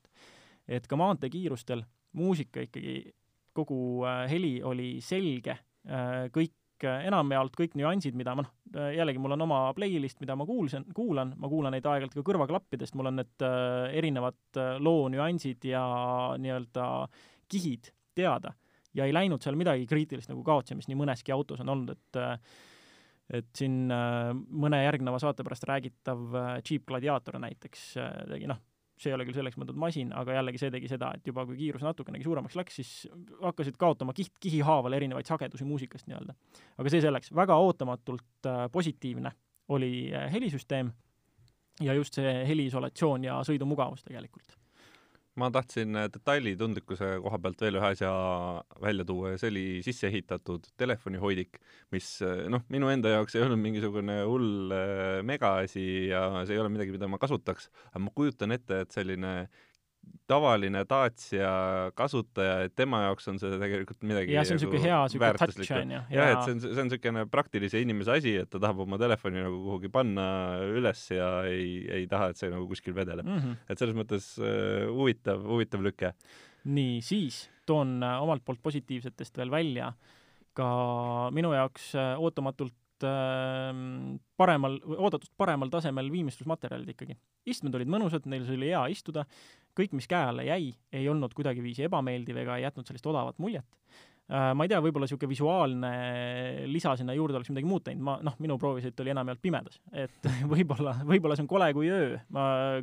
et 0.67 0.88
ka 0.88 1.00
maanteekiirustel 1.00 1.84
muusika 2.17 2.63
ikkagi, 2.65 3.12
kogu 3.56 4.06
äh, 4.08 4.26
heli 4.32 4.56
oli 4.63 4.95
selge, 5.04 5.58
äh, 5.88 6.28
kõik 6.34 6.86
äh, 6.88 7.06
enamjaolt 7.10 7.56
kõik 7.58 7.76
nüansid, 7.80 8.15
mida 8.17 8.36
ma 8.36 8.45
noh, 8.45 8.54
jällegi 8.95 9.19
mul 9.19 9.36
on 9.36 9.45
oma 9.47 9.60
playlist, 9.76 10.21
mida 10.24 10.36
ma 10.39 10.47
kuulsin, 10.47 10.88
kuulan, 10.95 11.34
ma 11.39 11.50
kuulan 11.52 11.76
neid 11.76 11.86
aeg-ajalt 11.86 12.15
ka 12.15 12.26
kõrvaklappidest, 12.32 12.95
mul 12.95 13.12
on 13.12 13.19
need 13.19 13.45
erinevad 14.00 14.60
loo 14.80 15.10
nüansid 15.12 15.67
ja 15.67 15.82
nii-öelda 16.39 16.86
kihid 17.52 17.91
teada. 18.15 18.54
Ja 18.95 19.04
ei 19.08 19.15
läinud 19.15 19.43
seal 19.43 19.60
midagi 19.60 19.84
kriitilist 19.88 20.32
nagu 20.32 20.43
kaotsi, 20.47 20.76
mis 20.80 20.88
nii 20.88 21.00
mõneski 21.00 21.36
autos 21.36 21.60
on 21.63 21.76
olnud, 21.76 21.95
et 21.95 22.21
et 23.32 23.47
siin 23.56 23.88
mõne 23.88 24.82
järgneva 24.84 25.19
saate 25.24 25.43
pärast 25.47 25.63
räägitav 25.67 26.34
Jeep 26.67 26.84
Gladiator 26.88 27.38
näiteks 27.39 27.86
tegi 28.28 28.50
noh, 28.52 28.60
see 29.02 29.12
ei 29.12 29.18
ole 29.18 29.26
küll 29.28 29.38
selleks 29.38 29.58
mõeldud 29.60 29.80
masin, 29.82 30.14
aga 30.18 30.38
jällegi 30.38 30.62
see 30.62 30.72
tegi 30.74 30.90
seda, 30.92 31.12
et 31.18 31.28
juba 31.28 31.46
kui 31.50 31.58
kiirus 31.60 31.84
natukenegi 31.86 32.28
suuremaks 32.28 32.58
läks, 32.60 32.80
siis 32.82 32.92
hakkasid 33.42 33.78
kaotama 33.82 34.16
kiht, 34.18 34.34
kihi 34.42 34.62
haaval 34.66 34.98
erinevaid 34.98 35.30
sagedusi 35.30 35.68
muusikast 35.68 36.10
nii-öelda. 36.10 36.38
aga 36.78 36.94
see 36.94 37.04
selleks, 37.04 37.34
väga 37.36 37.58
ootamatult 37.66 38.50
äh, 38.50 38.66
positiivne 38.72 39.34
oli 39.74 39.94
äh, 40.14 40.30
helisüsteem 40.34 40.92
ja 41.82 41.94
just 41.98 42.18
see 42.20 42.34
heliisolatsioon 42.48 43.30
ja 43.30 43.42
sõidumugavus 43.48 44.06
tegelikult 44.06 44.61
ma 45.39 45.48
tahtsin 45.54 45.96
äh, 45.96 46.08
detailitundlikkuse 46.12 47.13
koha 47.24 47.39
pealt 47.44 47.62
veel 47.63 47.78
ühe 47.80 47.89
asja 47.94 48.12
välja 48.84 49.06
tuua 49.08 49.34
ja 49.34 49.39
see 49.39 49.52
oli 49.54 49.65
sisse 49.86 50.10
ehitatud 50.10 50.67
telefonihoidik, 50.80 51.60
mis 51.96 52.10
äh, 52.26 52.46
noh, 52.52 52.65
minu 52.74 52.91
enda 52.91 53.13
jaoks 53.15 53.38
ei 53.38 53.46
olnud 53.46 53.62
mingisugune 53.62 54.22
hull 54.28 54.76
äh, 54.76 55.22
megaasi 55.28 55.86
ja 56.12 56.26
see 56.44 56.58
ei 56.58 56.63
ole 56.63 56.72
midagi, 56.74 56.96
mida 56.98 57.08
ma 57.12 57.22
kasutaks, 57.22 57.70
aga 57.94 58.04
ma 58.08 58.15
kujutan 58.15 58.58
ette, 58.58 58.84
et 58.84 58.98
selline 58.98 59.36
tavaline 60.32 60.84
Dacia 60.88 61.52
kasutaja, 61.98 62.66
et 62.66 62.76
tema 62.78 63.04
jaoks 63.06 63.28
on 63.32 63.40
see 63.42 63.58
tegelikult 63.60 64.06
midagi 64.08 64.36
jah, 64.36 64.46
see 64.48 64.56
on 64.56 64.60
niisugune 64.60 64.84
hea 64.86 65.00
niisugune 65.06 65.32
touch, 65.42 65.74
on 65.76 65.94
ju. 65.96 66.02
jah, 66.16 66.32
et 66.32 66.44
see 66.46 66.56
on, 66.56 66.62
see 66.64 66.84
on 66.84 66.90
niisugune 66.90 67.26
praktilise 67.32 67.82
inimese 67.84 68.16
asi, 68.16 68.36
et 68.44 68.52
ta 68.52 68.62
tahab 68.62 68.84
oma 68.86 69.00
telefoni 69.02 69.44
nagu 69.44 69.60
kuhugi 69.66 69.92
panna 69.94 70.26
üles 70.72 71.04
ja 71.14 71.30
ei, 71.50 71.82
ei 72.00 72.08
taha, 72.12 72.32
et 72.32 72.42
see 72.42 72.52
nagu 72.54 72.68
kuskil 72.70 72.96
vedeleb 72.98 73.28
mm. 73.28 73.42
-hmm. 73.42 73.60
et 73.68 73.84
selles 73.84 73.98
mõttes 73.98 74.32
uh, 74.40 74.88
huvitav, 74.96 75.44
huvitav 75.48 75.84
lüke. 75.84 76.14
nii, 76.64 77.02
siis 77.06 77.44
toon 77.68 77.98
uh, 78.00 78.22
omalt 78.24 78.46
poolt 78.46 78.62
positiivsetest 78.64 79.42
veel 79.42 79.52
välja 79.52 79.92
ka 80.58 80.68
minu 81.36 81.54
jaoks 81.56 81.92
uh, 81.96 82.16
ootamatult 82.24 82.78
äh, 83.08 83.72
paremal, 84.38 84.80
oodatust 84.98 85.34
paremal 85.38 85.72
tasemel 85.74 86.12
viimistlusmaterjalid 86.14 86.94
ikkagi. 86.94 87.18
istmed 87.46 87.76
olid 87.76 87.90
mõnusad, 87.92 88.28
neil 88.30 88.46
oli 88.52 88.72
hea 88.72 88.84
istuda, 88.94 89.26
kõik, 89.78 89.96
mis 89.98 90.08
käe 90.10 90.32
alla 90.32 90.46
jäi, 90.46 90.72
ei 90.94 91.10
olnud 91.10 91.34
kuidagiviisi 91.38 91.88
ebameeldiv 91.88 92.42
ega 92.44 92.58
ei 92.58 92.66
jätnud 92.68 92.88
sellist 92.88 93.08
odavat 93.08 93.40
muljet. 93.42 93.68
Äh, 94.32 94.52
ma 94.56 94.64
ei 94.64 94.72
tea, 94.72 94.80
võib-olla 94.80 95.08
niisugune 95.08 95.32
visuaalne 95.34 95.90
lisa 96.72 96.94
sinna 96.96 97.12
juurde 97.18 97.36
oleks 97.36 97.50
midagi 97.52 97.68
muud 97.68 97.84
teinud, 97.84 98.04
ma 98.08 98.14
noh, 98.24 98.38
minu 98.40 98.56
proovisõit 98.62 99.02
oli 99.04 99.12
enamjaolt 99.12 99.42
pimedas, 99.44 99.82
et 99.92 100.30
võib-olla, 100.54 100.94
võib-olla 101.08 101.36
see 101.36 101.44
on 101.44 101.50
kole 101.52 101.68
kui 101.76 101.90
öö, 101.92 102.14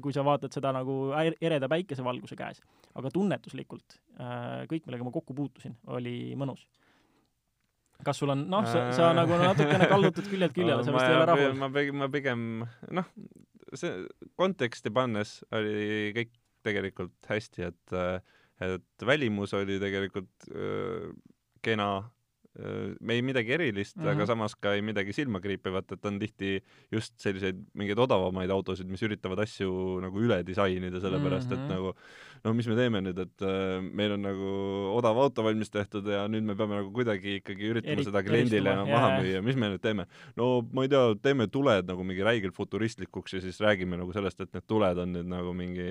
kui 0.05 0.13
sa 0.13 0.27
vaatad 0.27 0.53
seda 0.53 0.75
nagu 0.77 0.99
ereda 1.17 1.71
päikesevalguse 1.73 2.37
käes. 2.37 2.61
aga 3.01 3.13
tunnetuslikult 3.15 3.97
äh, 4.21 4.67
kõik, 4.69 4.85
millega 4.85 5.09
ma 5.09 5.15
kokku 5.15 5.37
puutusin, 5.39 5.79
oli 5.97 6.35
mõnus 6.37 6.67
kas 8.05 8.21
sul 8.21 8.31
on, 8.35 8.45
noh, 8.51 8.67
sa, 8.69 8.85
sa 8.95 9.09
nagu 9.17 9.39
natukene 9.41 9.89
kallutud 9.91 10.29
küljelt 10.29 10.55
küljele, 10.55 10.83
sa 10.87 10.95
vist 10.95 11.09
ei 11.09 11.17
ole 11.17 11.29
rahul? 11.33 11.57
ma 11.59 11.71
pigem, 11.73 11.97
ma 12.03 12.11
pigem, 12.13 12.45
noh, 12.95 13.09
see 13.73 14.05
konteksti 14.39 14.93
pannes 14.95 15.39
oli 15.55 16.13
kõik 16.17 16.37
tegelikult 16.69 17.33
hästi, 17.33 17.71
et 17.73 17.99
et 18.59 19.07
välimus 19.07 19.53
oli 19.55 19.77
tegelikult 19.79 20.49
öö, 20.51 21.13
kena, 21.63 22.09
me 22.99 23.15
ei 23.15 23.23
midagi 23.23 23.53
erilist 23.55 23.97
mm, 23.97 24.03
-hmm. 24.03 24.09
aga 24.09 24.19
mhm. 24.19 24.27
samas 24.27 24.55
ka 24.55 24.73
ei 24.75 24.83
midagi 24.83 25.13
silmakriipivat, 25.13 25.93
et 25.93 26.07
on 26.07 26.19
tihti 26.19 26.63
just 26.93 27.15
selliseid 27.21 27.61
mingeid 27.75 27.99
odavamaid 27.99 28.51
autosid, 28.51 28.89
mis 28.91 29.03
üritavad 29.07 29.39
asju 29.45 30.01
nagu 30.03 30.19
üle 30.19 30.41
disainida, 30.47 31.01
sellepärast 31.01 31.51
mm 31.51 31.57
-hmm. 31.57 31.61
et 31.61 31.69
mhm. 31.69 31.75
nagu 31.75 31.95
no 32.45 32.55
mis 32.55 32.67
me 32.67 32.75
teeme 32.75 33.03
nüüd, 33.05 33.21
et 33.23 33.47
äh, 33.47 33.79
meil 33.83 34.17
on 34.17 34.23
nagu 34.27 34.51
odav 34.97 35.19
auto 35.19 35.45
valmis 35.45 35.71
tehtud 35.71 36.07
ja 36.07 36.27
nüüd 36.31 36.43
me 36.43 36.57
peame 36.57 36.81
nagu 36.81 36.91
kuidagi 36.95 37.39
ikkagi 37.43 37.71
üritama 37.71 37.93
Eri, 37.93 38.05
seda 38.05 38.23
kliendile 38.27 38.75
maha 38.91 39.21
müüa, 39.21 39.43
mis 39.43 39.57
me 39.57 39.71
nüüd 39.75 39.83
teeme? 39.85 40.09
no 40.37 40.51
ma 40.73 40.83
ei 40.87 40.89
tea, 40.89 41.15
teeme 41.23 41.47
tuled 41.47 41.87
nagu 41.87 42.05
mingi 42.05 42.27
räigelt 42.27 42.59
futuristlikuks 42.59 43.39
ja 43.39 43.41
siis 43.41 43.61
räägime 43.61 44.01
nagu 44.01 44.13
sellest, 44.13 44.41
et 44.41 44.53
need 44.53 44.67
tuled 44.67 44.99
on 44.99 45.15
nüüd 45.15 45.31
nagu 45.31 45.55
mingi 45.55 45.89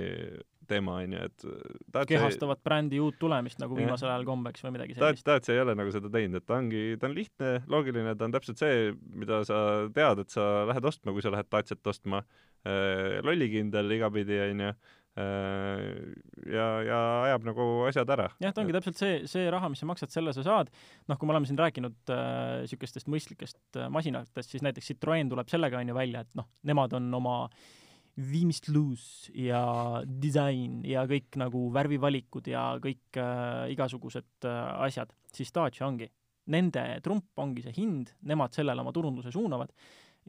teema, 0.70 0.98
onju, 1.04 1.24
et 1.30 1.46
tahad 1.94 2.12
kehastavat 2.12 2.60
see... 2.60 2.68
brändi 2.70 3.02
uut 3.04 3.18
tulemist 3.22 3.62
nagu 3.62 3.78
viimasel 3.78 4.12
ajal 4.12 4.28
kombeks 4.28 4.66
või 4.66 4.76
midagi 4.78 4.98
sellist. 4.98 5.32
sa 5.48 5.56
ei 5.56 5.64
ole 5.64 5.78
nagu 5.80 5.94
seda 5.96 6.12
teinud, 6.14 6.42
et 6.42 6.48
ta 6.48 6.60
ongi, 6.60 6.84
ta 7.00 7.10
on 7.10 7.18
lihtne, 7.18 7.54
loogiline, 7.72 8.16
ta 8.18 8.28
on 8.28 8.36
täpselt 8.36 8.62
see, 8.62 8.92
mida 9.16 9.42
sa 9.48 9.62
tead, 9.96 10.24
et 10.26 10.36
sa 10.36 10.68
lähed 10.70 10.92
ostma, 10.92 11.16
kui 11.16 11.26
sa 11.26 11.34
lähed 11.34 11.50
Daciat 11.52 11.92
ostma, 11.94 12.24
äh, 12.68 13.20
lollikindel 13.26 13.98
igapidi, 13.98 14.40
onju 14.50 14.74
Äh, 15.18 16.14
ja, 16.46 16.66
ja 16.86 16.98
ajab 17.26 17.48
nagu 17.48 17.64
asjad 17.88 18.10
ära. 18.14 18.28
jah, 18.38 18.52
ta 18.54 18.62
ongi 18.62 18.76
täpselt 18.76 19.00
see, 19.00 19.16
see 19.26 19.48
raha, 19.50 19.72
mis 19.74 19.82
sa 19.82 19.88
maksad, 19.90 20.12
selle 20.14 20.34
sa 20.36 20.44
saad. 20.46 20.70
noh, 21.10 21.18
kui 21.18 21.26
me 21.26 21.34
oleme 21.34 21.50
siin 21.50 21.58
rääkinud 21.58 22.12
niisugustest 22.12 23.08
äh, 23.08 23.14
mõistlikest 23.16 23.80
äh, 23.82 23.88
masinatest, 23.90 24.54
siis 24.54 24.66
näiteks 24.68 24.92
Citroen 24.92 25.32
tuleb 25.32 25.50
sellega, 25.50 25.82
on 25.82 25.90
ju, 25.90 25.98
välja, 25.98 26.22
et 26.22 26.38
noh, 26.38 26.46
nemad 26.70 26.94
on 27.00 27.10
oma 27.18 27.40
viimistlus 28.18 29.28
ja 29.38 29.62
disain 30.08 30.82
ja 30.88 31.06
kõik 31.10 31.38
nagu 31.38 31.68
värvivalikud 31.74 32.50
ja 32.50 32.64
kõik 32.82 33.20
äh, 33.22 33.68
igasugused 33.74 34.48
äh, 34.50 34.64
asjad, 34.88 35.14
siis 35.34 35.54
Dacia 35.54 35.86
ongi. 35.88 36.10
Nende 36.48 36.82
trump 37.04 37.38
ongi 37.44 37.66
see 37.66 37.76
hind, 37.76 38.14
nemad 38.26 38.56
sellele 38.56 38.82
oma 38.82 38.94
turunduse 38.96 39.34
suunavad 39.36 39.74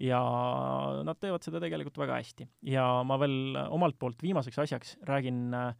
ja 0.02 0.20
nad 1.06 1.18
teevad 1.20 1.44
seda 1.46 1.60
tegelikult 1.62 1.98
väga 1.98 2.18
hästi. 2.20 2.46
ja 2.70 2.84
ma 3.06 3.18
veel 3.20 3.56
omalt 3.68 3.98
poolt 3.98 4.22
viimaseks 4.22 4.60
asjaks 4.64 4.96
räägin 5.08 5.54
äh, 5.54 5.72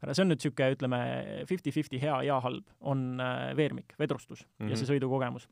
see 0.00 0.24
on 0.24 0.30
nüüd 0.32 0.40
niisugune, 0.40 0.74
ütleme, 0.76 1.00
fifty-fifty 1.48 2.00
hea 2.02 2.16
ja 2.30 2.40
halb, 2.42 2.66
on 2.80 3.20
äh, 3.20 3.50
veermik, 3.58 3.94
vedrustus 4.00 4.42
mm 4.42 4.66
-hmm. 4.66 4.70
ja 4.70 4.76
see 4.76 4.86
mhm. 4.86 4.92
sõidukogemus. 4.94 5.48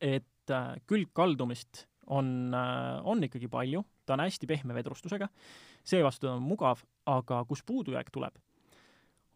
et 0.00 0.50
äh, 0.50 0.76
külgkaldumist 0.86 1.86
on, 2.06 2.52
on 3.04 3.24
ikkagi 3.24 3.48
palju, 3.48 3.84
ta 4.06 4.16
on 4.16 4.24
hästi 4.24 4.48
pehme 4.50 4.76
vedrustusega, 4.76 5.28
seevastu 5.84 6.30
on 6.32 6.42
mugav, 6.44 6.82
aga 7.10 7.42
kus 7.48 7.64
puudujääk 7.66 8.10
tuleb, 8.14 8.36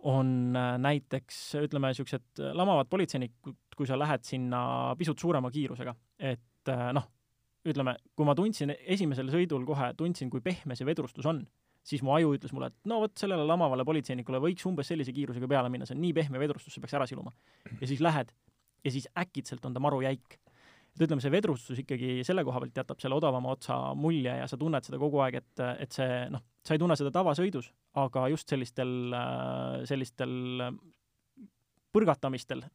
on 0.08 0.54
näiteks 0.78 1.40
ütleme, 1.64 1.90
niisugused 1.90 2.42
lamavad 2.54 2.90
politseinikud, 2.90 3.56
kui 3.76 3.86
sa 3.86 3.98
lähed 3.98 4.26
sinna 4.26 4.94
pisut 4.98 5.18
suurema 5.18 5.50
kiirusega, 5.54 5.94
et 6.30 6.72
noh, 6.94 7.08
ütleme, 7.68 7.96
kui 8.16 8.26
ma 8.26 8.34
tundsin 8.38 8.72
esimesel 8.78 9.30
sõidul 9.32 9.64
kohe, 9.66 9.92
tundsin, 9.98 10.30
kui 10.30 10.42
pehme 10.44 10.76
see 10.78 10.86
vedrustus 10.86 11.26
on, 11.26 11.42
siis 11.88 12.02
mu 12.04 12.12
aju 12.14 12.34
ütles 12.36 12.52
mulle, 12.54 12.70
et 12.70 12.90
no 12.90 13.00
vot, 13.02 13.14
sellele 13.18 13.46
lamavale 13.48 13.86
politseinikule 13.88 14.40
võiks 14.42 14.66
umbes 14.68 14.90
sellise 14.90 15.14
kiirusega 15.16 15.48
peale 15.50 15.70
minna, 15.72 15.88
see 15.88 15.96
on 15.96 16.02
nii 16.04 16.14
pehme 16.16 16.40
vedrustus, 16.42 16.74
see 16.74 16.84
peaks 16.84 16.96
ära 16.98 17.06
siluma. 17.08 17.32
ja 17.80 17.88
siis 17.88 18.02
lähed 18.04 18.32
ja 18.84 18.90
siis 18.90 19.08
äkitselt 19.18 19.64
on 19.64 19.74
ta 19.74 19.80
maru 19.80 20.00
jäik. 20.04 20.38
Et 20.98 21.06
ütleme, 21.06 21.22
see 21.22 21.32
vedrustus 21.32 21.80
ikkagi 21.84 22.18
selle 22.26 22.42
koha 22.46 22.64
pealt 22.64 22.82
jätab 22.82 23.00
selle 23.02 23.18
odavama 23.18 23.54
otsa 23.54 23.78
mulje 23.94 24.34
ja 24.40 24.48
sa 24.50 24.58
tunned 24.58 24.86
seda 24.86 24.98
kogu 25.00 25.22
aeg, 25.24 25.38
et, 25.40 25.64
et 25.86 25.94
see 25.94 26.24
noh, 26.34 26.42
sa 26.66 26.74
ei 26.74 26.82
tunne 26.82 26.98
seda 26.98 27.12
tavasõidus, 27.14 27.70
aga 28.02 28.26
just 28.34 28.50
sellistel, 28.50 28.92
sellistel 29.88 30.34
põrgatamistel, 31.94 32.66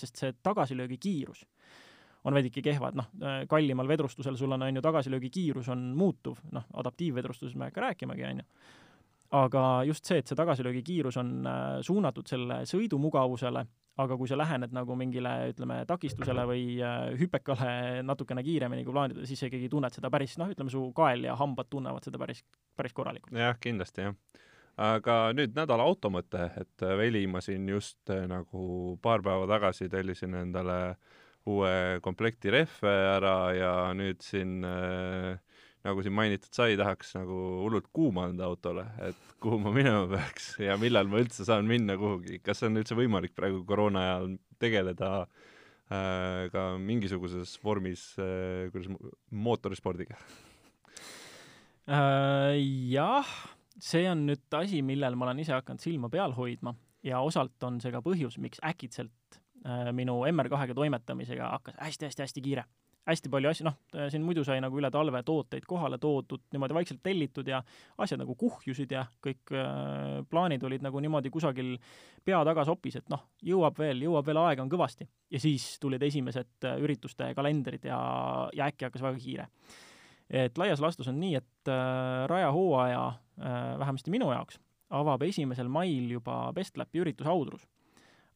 sest 0.00 0.24
see 0.24 0.34
tagasilöögi 0.42 0.98
kiirus 1.00 1.44
on 2.24 2.36
veidike 2.36 2.62
kehvad, 2.64 2.96
noh, 2.98 3.08
äh, 3.24 3.42
kallimal 3.48 3.88
vedrustusel 3.88 4.36
sul 4.36 4.52
on, 4.52 4.66
on 4.66 4.76
ju, 4.76 4.82
tagasilöögikiirus 4.84 5.70
on 5.72 5.90
muutuv, 5.96 6.40
noh, 6.52 6.66
adaptiivvedrustuses 6.82 7.56
me 7.56 7.66
ei 7.66 7.72
hakka 7.72 7.86
rääkimagi, 7.86 8.24
on 8.28 8.42
ju. 8.42 8.48
aga 9.40 9.62
just 9.86 10.04
see, 10.04 10.18
et 10.18 10.28
see 10.28 10.36
tagasilöögikiirus 10.36 11.16
on 11.22 11.30
äh, 11.46 11.78
suunatud 11.86 12.28
selle 12.28 12.62
sõidumugavusele, 12.68 13.64
aga 14.00 14.18
kui 14.18 14.28
sa 14.30 14.38
lähened 14.40 14.74
nagu 14.76 14.96
mingile, 14.98 15.34
ütleme, 15.52 15.80
takistusele 15.88 16.44
või 16.48 16.64
äh, 16.82 17.10
hüpekale 17.20 18.02
natukene 18.06 18.44
kiiremini 18.46 18.84
kui 18.86 18.96
plaanitud, 18.96 19.26
siis 19.28 19.40
sa 19.42 19.50
ikkagi 19.50 19.70
tunned 19.72 19.96
seda 19.96 20.12
päris, 20.12 20.36
noh, 20.40 20.50
ütleme, 20.52 20.72
su 20.72 20.86
kael 20.96 21.26
ja 21.28 21.38
hambad 21.40 21.70
tunnevad 21.72 22.06
seda 22.06 22.20
päris, 22.22 22.44
päris 22.76 22.96
korralikult. 22.96 23.36
jah, 23.36 23.56
kindlasti, 23.60 24.08
jah 24.08 24.46
aga 24.80 25.16
nüüd 25.36 25.52
nädala 25.52 25.84
auto 25.84 26.08
mõte, 26.08 26.46
et 26.56 26.84
Veli, 26.96 27.26
ma 27.28 27.42
siin 27.44 27.66
just 27.68 28.08
nagu 28.08 28.96
paar 29.02 29.20
päeva 29.20 29.44
tagasi 29.50 29.90
tellisin 29.92 30.38
endale 30.38 30.78
äh, 30.88 31.18
uue 31.48 32.00
komplekti 32.04 32.52
rehve 32.52 32.92
ära 33.14 33.36
ja 33.56 33.72
nüüd 33.96 34.20
siin 34.24 34.60
äh, 34.66 35.38
nagu 35.86 36.02
siin 36.04 36.14
mainitud 36.16 36.52
sai, 36.54 36.74
tahaks 36.78 37.14
nagu 37.16 37.36
hullult 37.64 37.88
kuuma 37.96 38.26
anda 38.28 38.46
autole, 38.48 38.84
et 39.06 39.36
kuhu 39.42 39.60
ma 39.62 39.72
minema 39.74 40.06
peaks 40.10 40.52
ja 40.68 40.76
millal 40.80 41.08
ma 41.10 41.22
üldse 41.22 41.46
saan 41.48 41.68
minna 41.68 41.96
kuhugi, 42.00 42.40
kas 42.44 42.64
on 42.68 42.80
üldse 42.80 42.98
võimalik 42.98 43.34
praegu 43.36 43.62
koroona 43.68 44.04
ajal 44.06 44.34
tegeleda 44.60 45.10
äh, 45.24 46.50
ka 46.52 46.66
mingisuguses 46.80 47.56
vormis 47.64 48.12
äh, 48.20 48.68
kuidas 48.74 48.92
mootorispordiga 49.30 50.18
äh,? 51.88 52.60
Jah, 52.90 53.34
see 53.80 54.04
on 54.10 54.26
nüüd 54.28 54.60
asi, 54.60 54.84
millel 54.86 55.16
ma 55.16 55.30
olen 55.30 55.42
ise 55.42 55.56
hakanud 55.56 55.82
silma 55.82 56.12
peal 56.12 56.36
hoidma 56.36 56.76
ja 57.06 57.22
osalt 57.24 57.56
on 57.64 57.80
see 57.80 57.92
ka 57.94 58.04
põhjus, 58.04 58.36
miks 58.42 58.60
äkitselt 58.66 59.40
Äh, 59.60 59.90
minu 59.92 60.22
MR2-ga 60.24 60.74
toimetamisega 60.74 61.48
hakkas 61.52 61.74
hästi-hästi-hästi 61.76 62.40
kiire. 62.40 62.64
Hästi 63.08 63.30
palju 63.32 63.50
asju, 63.50 63.66
noh, 63.66 63.76
siin 64.12 64.24
muidu 64.24 64.44
sai 64.46 64.60
nagu 64.62 64.76
üle 64.78 64.90
talve 64.92 65.22
tooteid 65.26 65.64
kohale 65.68 65.98
toodud, 66.00 66.42
niimoodi 66.52 66.76
vaikselt 66.76 67.00
tellitud 67.02 67.48
ja 67.48 67.62
asjad 67.98 68.20
nagu 68.20 68.34
kuhjusid 68.38 68.92
ja 68.92 69.06
kõik 69.24 69.52
äh, 69.56 70.20
plaanid 70.30 70.64
olid 70.68 70.84
nagu 70.84 71.00
niimoodi 71.00 71.32
kusagil 71.32 71.76
pea 72.24 72.42
taga 72.46 72.64
sopis, 72.68 73.00
et 73.00 73.08
noh, 73.12 73.24
jõuab 73.46 73.78
veel, 73.80 74.04
jõuab 74.04 74.28
veel, 74.28 74.42
aega 74.44 74.64
on 74.64 74.72
kõvasti. 74.72 75.08
ja 75.30 75.40
siis 75.40 75.78
tulid 75.80 76.02
esimesed 76.02 76.68
äh, 76.68 76.78
ürituste 76.84 77.32
kalendrid 77.34 77.88
ja, 77.88 78.00
ja 78.52 78.68
äkki 78.68 78.88
hakkas 78.88 79.06
väga 79.08 79.18
kiire. 79.24 79.48
et 80.28 80.58
laias 80.58 80.80
laastus 80.80 81.08
on 81.08 81.20
nii, 81.20 81.34
et 81.40 81.72
äh, 81.72 82.26
rajahooaja 82.30 83.04
äh,, 83.08 83.78
vähemasti 83.78 84.10
minu 84.10 84.30
jaoks, 84.32 84.60
avab 84.90 85.22
esimesel 85.22 85.68
mail 85.68 86.10
juba 86.18 86.52
Bestlapi 86.52 87.00
üritus 87.00 87.26
Audrus 87.26 87.66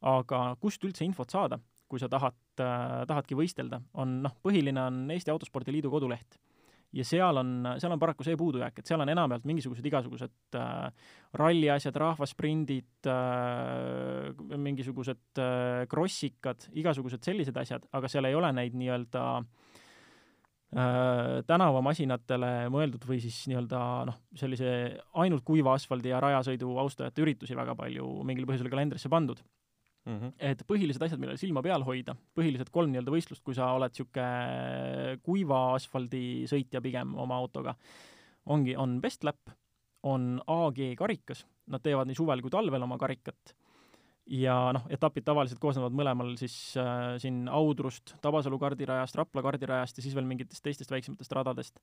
aga 0.05 0.55
kust 0.61 0.83
üldse 0.85 1.05
infot 1.05 1.31
saada, 1.31 1.59
kui 1.89 2.01
sa 2.01 2.09
tahad 2.11 2.35
äh,, 2.63 3.03
tahadki 3.09 3.37
võistelda, 3.37 3.81
on 4.01 4.19
noh, 4.25 4.33
põhiline 4.43 4.81
on 4.81 5.05
Eesti 5.13 5.33
Autospordi 5.33 5.73
Liidu 5.75 5.93
koduleht. 5.93 6.39
ja 6.95 7.03
seal 7.03 7.35
on, 7.41 7.49
seal 7.81 7.91
on 7.91 7.99
paraku 7.99 8.23
see 8.23 8.37
puudujääk, 8.39 8.77
et 8.79 8.87
seal 8.87 9.01
on 9.03 9.09
enamjaolt 9.11 9.43
mingisugused 9.43 9.85
igasugused 9.85 10.55
äh, 10.55 11.09
ralliasjad, 11.35 11.97
rahvasprindid 11.99 13.09
äh,, 13.11 14.31
mingisugused 14.55 15.41
äh, 15.43 15.83
krossikad, 15.91 16.69
igasugused 16.73 17.25
sellised 17.25 17.57
asjad, 17.59 17.87
aga 17.91 18.11
seal 18.11 18.29
ei 18.29 18.37
ole 18.39 18.53
neid 18.55 18.77
nii-öelda 18.79 19.25
äh, 19.41 21.43
tänavamasinatele 21.51 22.53
mõeldud 22.71 23.03
või 23.09 23.19
siis 23.23 23.41
nii-öelda 23.51 23.83
noh, 24.07 24.21
sellise 24.39 24.71
ainult 25.19 25.43
kuiva 25.47 25.75
asfaldi 25.75 26.15
ja 26.15 26.23
rajasõidu 26.23 26.79
austajate 26.85 27.27
üritusi 27.27 27.59
väga 27.59 27.75
palju 27.75 28.07
mingil 28.23 28.47
põhjusel 28.47 28.71
kalendrisse 28.71 29.11
pandud 29.11 29.43
mm. 30.05 30.17
-hmm. 30.17 30.31
et 30.39 30.63
põhilised 30.67 31.03
asjad, 31.05 31.19
millel 31.21 31.39
silma 31.41 31.63
peal 31.65 31.83
hoida, 31.83 32.15
põhilised 32.37 32.71
kolm 32.71 32.93
nii-öelda 32.93 33.13
võistlust, 33.13 33.43
kui 33.43 33.57
sa 33.57 33.73
oled 33.75 33.93
niisugune 33.93 35.19
kuiva 35.25 35.61
asfaldi 35.75 36.45
sõitja 36.49 36.81
pigem 36.81 37.15
oma 37.15 37.35
autoga, 37.35 37.75
ongi, 38.45 38.75
on 38.75 38.99
Bestlap, 39.01 39.53
on 40.03 40.39
AG 40.47 40.81
karikas, 40.97 41.45
nad 41.67 41.81
teevad 41.81 42.07
nii 42.07 42.17
suvel 42.17 42.41
kui 42.41 42.53
talvel 42.53 42.83
oma 42.85 42.97
karikat 43.01 43.55
ja 44.25 44.55
noh, 44.73 44.85
etapid 44.89 45.25
tavaliselt 45.25 45.59
koosnevad 45.61 45.93
mõlemal 45.95 46.33
siis 46.39 46.55
äh, 46.81 47.15
siin 47.21 47.45
Audrust, 47.51 48.15
Tabasalu 48.21 48.57
kardirajast, 48.61 49.17
Rapla 49.19 49.43
kardirajast 49.45 49.99
ja 49.99 50.05
siis 50.05 50.15
veel 50.17 50.25
mingitest 50.29 50.63
teistest 50.65 50.91
väiksematest 50.91 51.35
radadest 51.37 51.79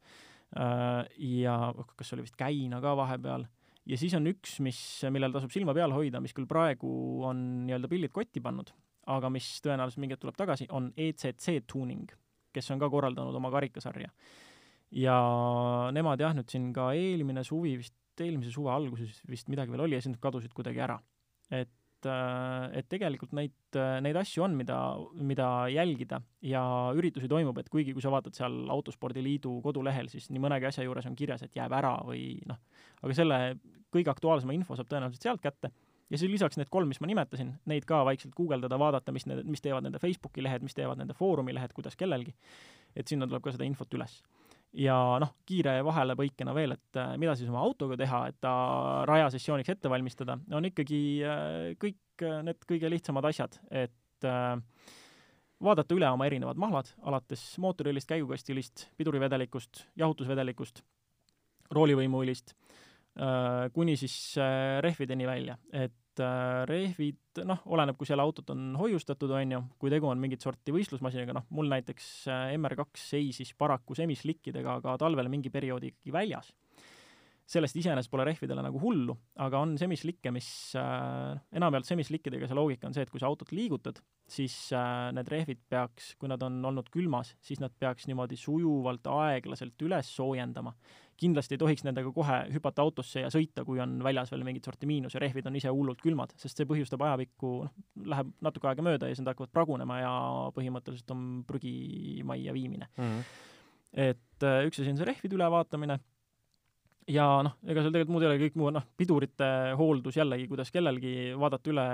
äh,. 0.59 1.07
ja 1.19 1.73
kas 1.97 2.13
oli 2.17 2.27
vist 2.27 2.39
Käina 2.39 2.81
ka 2.83 2.97
vahepeal 2.99 3.47
ja 3.89 3.99
siis 3.99 4.15
on 4.19 4.29
üks, 4.31 4.59
mis, 4.65 4.79
millel 5.13 5.35
tasub 5.35 5.53
silma 5.55 5.75
peal 5.77 5.95
hoida, 5.95 6.21
mis 6.23 6.35
küll 6.37 6.49
praegu 6.51 6.91
on 7.29 7.43
nii-öelda 7.67 7.91
pillid 7.91 8.15
kotti 8.15 8.43
pannud, 8.45 8.71
aga 9.13 9.31
mis 9.33 9.49
tõenäoliselt 9.65 10.03
mingi 10.03 10.17
hetk 10.17 10.25
tuleb 10.27 10.39
tagasi, 10.39 10.69
on 10.71 10.93
ECC 10.97 11.63
Tuning, 11.71 12.13
kes 12.55 12.71
on 12.75 12.83
ka 12.83 12.91
korraldanud 12.93 13.35
oma 13.39 13.51
karikasarja. 13.55 14.13
ja 14.93 15.17
nemad 15.95 16.21
jah, 16.21 16.35
nüüd 16.37 16.51
siin 16.53 16.71
ka 16.77 16.93
eelmine 16.95 17.45
suvi 17.49 17.79
vist, 17.81 17.97
eelmise 18.21 18.53
suve 18.53 18.71
alguses 18.71 19.23
vist 19.29 19.49
midagi 19.49 19.73
veel 19.73 19.87
oli 19.87 19.97
ja 19.97 20.03
siis 20.05 20.13
nad 20.13 20.23
kadusid 20.23 20.53
kuidagi 20.53 20.83
ära. 20.85 20.99
et 21.51 21.73
et, 22.03 22.79
et 22.79 22.89
tegelikult 22.91 23.33
neid, 23.37 23.55
neid 24.05 24.17
asju 24.19 24.45
on, 24.47 24.57
mida, 24.59 24.79
mida 25.15 25.49
jälgida. 25.73 26.21
Ja 26.47 26.65
üritusi 26.97 27.31
toimub, 27.31 27.59
et 27.59 27.71
kuigi 27.73 27.95
kui 27.95 28.03
sa 28.03 28.13
vaatad 28.13 28.37
seal 28.37 28.59
Autospordiliidu 28.73 29.61
kodulehel, 29.65 30.11
siis 30.13 30.29
nii 30.31 30.43
mõnegi 30.43 30.69
asja 30.69 30.87
juures 30.87 31.07
on 31.09 31.17
kirjas, 31.19 31.45
et 31.47 31.57
jääb 31.57 31.73
ära 31.79 31.95
või 32.07 32.37
noh, 32.49 32.61
aga 33.03 33.17
selle 33.17 33.41
kõige 33.93 34.13
aktuaalsema 34.13 34.55
info 34.57 34.77
saab 34.79 34.91
tõenäoliselt 34.91 35.29
sealt 35.29 35.43
kätte. 35.45 35.73
Ja 36.13 36.19
siis 36.21 36.29
lisaks 36.29 36.59
need 36.61 36.69
kolm, 36.69 36.91
mis 36.93 37.01
ma 37.01 37.09
nimetasin, 37.09 37.55
neid 37.71 37.87
ka 37.89 38.03
vaikselt 38.05 38.35
guugeldada, 38.37 38.77
vaadata, 38.81 39.15
mis 39.17 39.25
need, 39.25 39.47
mis 39.49 39.65
teevad 39.65 39.87
nende 39.87 40.01
Facebooki 40.03 40.45
lehed, 40.45 40.65
mis 40.65 40.77
teevad 40.77 41.01
nende 41.01 41.17
Foorumi 41.17 41.55
lehed, 41.57 41.73
kuidas 41.73 41.97
kellelgi, 41.97 42.35
et 42.93 43.09
sinna 43.09 43.29
tuleb 43.29 43.45
ka 43.45 43.55
seda 43.55 43.65
infot 43.65 43.97
üles 43.97 44.19
ja 44.79 44.97
noh, 45.21 45.35
kiire 45.49 45.77
vahelepõikena 45.85 46.55
veel, 46.57 46.77
et 46.77 47.01
äh, 47.01 47.15
mida 47.21 47.35
siis 47.37 47.51
oma 47.53 47.63
autoga 47.65 47.97
teha, 48.01 48.25
et 48.31 48.39
ta 48.43 48.55
rajasessiooniks 49.09 49.75
ette 49.75 49.91
valmistada, 49.93 50.39
on 50.57 50.69
ikkagi 50.69 51.03
äh, 51.27 51.73
kõik 51.81 52.25
äh, 52.25 52.41
need 52.47 52.65
kõige 52.69 52.91
lihtsamad 52.93 53.29
asjad, 53.33 53.59
et 53.71 54.01
vaadata 55.63 55.97
üle 55.97 56.07
oma 56.15 56.29
erinevad 56.29 56.61
mahlad, 56.63 56.93
alates 57.11 57.41
mootorõlist, 57.63 58.07
käigukastilist, 58.13 58.85
pidurivedelikust, 58.95 59.81
jahutusvedelikust, 59.99 60.79
roolivõimuõlist, 61.75 62.55
kuni 63.75 63.97
siis 63.99 64.15
rehvideni 64.87 65.27
välja, 65.27 65.57
et 65.75 65.97
et 66.13 66.23
äh, 66.25 66.65
rehvid, 66.69 67.21
noh, 67.49 67.63
oleneb, 67.73 67.97
kui 67.97 68.09
seal 68.09 68.21
autot 68.21 68.51
on 68.53 68.75
hoiustatud, 68.77 69.31
on 69.33 69.55
ju, 69.57 69.61
kui 69.81 69.93
tegu 69.93 70.09
on 70.11 70.21
mingit 70.21 70.45
sorti 70.45 70.75
võistlusmasinaga, 70.75 71.37
noh, 71.39 71.47
mul 71.57 71.71
näiteks 71.73 72.09
äh, 72.29 72.53
MR2 72.59 73.01
seisis 73.01 73.55
paraku 73.59 73.97
semislikkidega 73.97 74.79
ka 74.85 74.99
talvel 75.01 75.31
mingi 75.33 75.53
perioodi 75.53 75.93
ikkagi 75.93 76.15
väljas. 76.15 76.53
Sellest 77.49 77.77
iseenesest 77.77 78.11
pole 78.13 78.25
rehvidele 78.25 78.63
nagu 78.65 78.81
hullu, 78.81 79.17
aga 79.45 79.61
on 79.61 79.75
semislikke, 79.81 80.33
mis 80.35 80.49
äh,, 80.79 81.37
enamjaolt 81.59 81.89
semislikkidega 81.89 82.49
see 82.49 82.57
loogika 82.57 82.89
on 82.89 82.97
see, 82.97 83.05
et 83.05 83.13
kui 83.13 83.21
sa 83.21 83.29
autot 83.29 83.53
liigutad, 83.53 83.99
siis 84.31 84.55
äh, 84.77 85.11
need 85.17 85.29
rehvid 85.29 85.61
peaks, 85.69 86.15
kui 86.21 86.31
nad 86.33 86.43
on 86.47 86.61
olnud 86.71 86.89
külmas, 86.93 87.35
siis 87.45 87.61
nad 87.61 87.75
peaks 87.79 88.09
niimoodi 88.09 88.39
sujuvalt, 88.41 89.11
aeglaselt 89.11 89.89
üles 89.89 90.15
soojendama 90.17 90.75
kindlasti 91.23 91.57
ei 91.57 91.61
tohiks 91.61 91.85
nendega 91.87 92.11
kohe 92.15 92.39
hüpata 92.55 92.83
autosse 92.85 93.23
ja 93.25 93.31
sõita, 93.33 93.65
kui 93.67 93.81
on 93.83 93.99
väljas 94.05 94.33
veel 94.33 94.45
mingit 94.47 94.67
sorti 94.67 94.89
miinus 94.91 95.17
ja 95.17 95.23
rehvid 95.23 95.47
on 95.49 95.57
ise 95.59 95.73
hullult 95.73 96.01
külmad, 96.03 96.35
sest 96.41 96.59
see 96.59 96.69
põhjustab 96.69 97.05
ajapikku, 97.07 97.53
noh, 97.67 98.09
läheb 98.15 98.33
natuke 98.45 98.71
aega 98.71 98.85
mööda 98.87 99.09
ja 99.09 99.15
siis 99.15 99.23
nad 99.23 99.33
hakkavad 99.33 99.53
pragunema 99.55 100.01
ja 100.01 100.13
põhimõtteliselt 100.57 101.15
on 101.15 101.27
prügimajja 101.49 102.57
viimine 102.57 102.89
mm. 102.97 103.05
-hmm. 103.05 103.37
et 104.09 104.49
äh, 104.49 104.65
üks 104.69 104.81
asi 104.81 104.91
on 104.91 104.99
see 105.01 105.09
rehvide 105.09 105.39
ülevaatamine 105.39 106.01
ja 107.11 107.27
noh, 107.47 107.57
ega 107.67 107.83
seal 107.83 107.95
tegelikult 107.95 108.15
muud 108.15 108.25
ei 108.25 108.31
ole, 108.31 108.39
kõik 108.45 108.61
muu, 108.61 108.71
noh, 108.75 108.85
pidurite 108.99 109.49
hooldus 109.79 110.19
jällegi, 110.19 110.47
kuidas 110.51 110.71
kellelgi, 110.75 111.33
vaadata 111.39 111.73
üle 111.73 111.87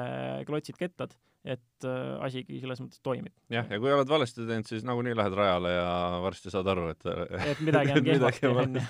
klotsid-kettad, 0.49 1.15
et 1.49 1.87
äh, 1.87 2.19
asi 2.27 2.43
ikkagi 2.43 2.61
selles 2.61 2.83
mõttes 2.83 3.01
toimib. 3.05 3.33
jah, 3.53 3.69
ja 3.71 3.79
kui 3.81 3.93
oled 3.95 4.11
valesti 4.11 4.45
teinud, 4.45 4.69
siis 4.69 4.85
nagunii 4.87 5.15
lähed 5.17 5.37
rajale 5.39 5.73
ja 5.73 5.89
varsti 6.25 6.53
saad 6.53 6.69
aru, 6.75 6.89
et 6.93 7.09
et 7.55 7.63
midagi 7.65 7.95
on 7.95 8.05
kehvasti, 8.11 8.51
on 8.51 8.79
ju. 8.81 8.85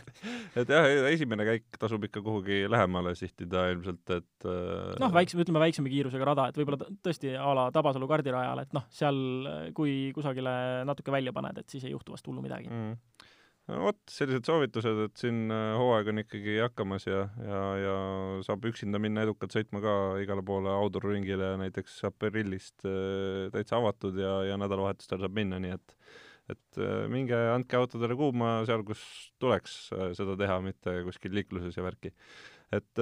et 0.63 0.75
jah, 0.75 0.89
esimene 1.13 1.47
käik 1.47 1.79
tasub 1.79 2.09
ikka 2.09 2.25
kuhugi 2.25 2.65
lähemale 2.71 3.15
sihtida 3.19 3.69
ilmselt, 3.75 4.03
et 4.17 4.49
äh... 4.49 4.97
noh, 5.03 5.15
väiksem, 5.15 5.45
ütleme 5.45 5.63
väiksema 5.63 5.93
kiirusega 5.93 6.31
rada, 6.33 6.49
et 6.51 6.59
võib-olla 6.59 6.91
tõesti 7.05 7.37
a 7.39 7.55
la 7.61 7.69
Tabasalu 7.75 8.11
kardirajal, 8.11 8.65
et 8.65 8.75
noh, 8.77 8.89
seal 8.91 9.23
kui 9.77 10.11
kusagile 10.17 10.59
natuke 10.89 11.15
välja 11.15 11.37
paned, 11.37 11.63
et 11.63 11.71
siis 11.71 11.87
ei 11.87 11.95
juhtu 11.95 12.17
vast 12.17 12.27
hullu 12.27 12.43
midagi 12.45 12.73
mm 12.73 13.18
vot, 13.69 13.99
sellised 14.09 14.49
soovitused, 14.49 15.01
et 15.05 15.21
siin 15.21 15.53
äh, 15.53 15.75
hooaeg 15.77 16.09
on 16.13 16.23
ikkagi 16.23 16.57
hakkamas 16.63 17.05
ja, 17.09 17.27
ja, 17.45 17.63
ja 17.83 17.97
saab 18.47 18.65
üksinda 18.71 19.01
minna 19.03 19.27
edukalt 19.27 19.53
sõitma 19.53 19.83
ka 19.85 19.95
igale 20.23 20.45
poole 20.47 20.73
outdoor-ringile, 20.73 21.53
näiteks 21.61 22.01
aprillist 22.09 22.87
äh, 22.89 23.49
täitsa 23.53 23.77
avatud 23.81 24.17
ja, 24.21 24.39
ja 24.49 24.59
nädalavahetustel 24.61 25.21
saab 25.25 25.37
minna, 25.37 25.61
nii 25.63 25.77
et 25.77 25.99
et 26.49 26.79
äh, 26.81 27.03
minge 27.13 27.37
andke 27.53 27.77
autodele 27.77 28.17
kuuma 28.17 28.63
seal, 28.65 28.81
kus 28.89 29.03
tuleks 29.43 29.91
seda 30.17 30.37
teha, 30.41 30.63
mitte 30.65 31.03
kuskil 31.05 31.37
liikluses 31.37 31.77
ja 31.77 31.85
värki. 31.85 32.15
et 32.73 33.01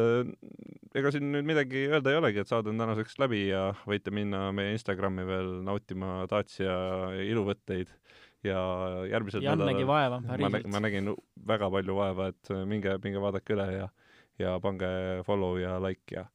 ega 0.98 1.11
siin 1.14 1.31
nüüd 1.31 1.46
midagi 1.46 1.87
öelda 1.90 2.11
ei 2.11 2.18
olegi, 2.18 2.42
et 2.42 2.50
saade 2.50 2.70
on 2.70 2.83
tänaseks 2.83 3.18
läbi 3.22 3.48
ja 3.48 3.68
võite 3.87 4.11
minna 4.14 4.48
meie 4.55 4.74
Instagrami 4.74 5.26
veel 5.26 5.57
nautima 5.66 6.24
Dacia 6.31 6.74
iluvõtteid 7.22 7.94
ja 8.46 8.61
järgmised 9.11 9.44
Jan 9.44 9.62
nägi 9.66 9.87
vaeva 9.87 10.20
ma, 10.24 10.48
nä, 10.52 10.62
ma 10.72 10.80
nägin 10.80 11.12
väga 11.48 11.70
palju 11.70 11.98
vaeva, 11.98 12.30
et 12.32 12.52
minge, 12.68 12.96
minge 13.04 13.22
vaadake 13.22 13.56
üle 13.56 13.68
ja 13.74 13.88
ja 14.38 14.56
pange 14.61 14.88
follow 15.26 15.59
ja 15.61 15.76
like 15.82 16.14
ja 16.14 16.26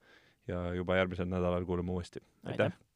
ja 0.50 0.72
juba 0.76 0.98
järgmisel 0.98 1.30
nädalal 1.30 1.66
kuuleme 1.66 1.92
uuesti. 1.92 2.20
aitäh, 2.44 2.66
aitäh.! 2.66 2.91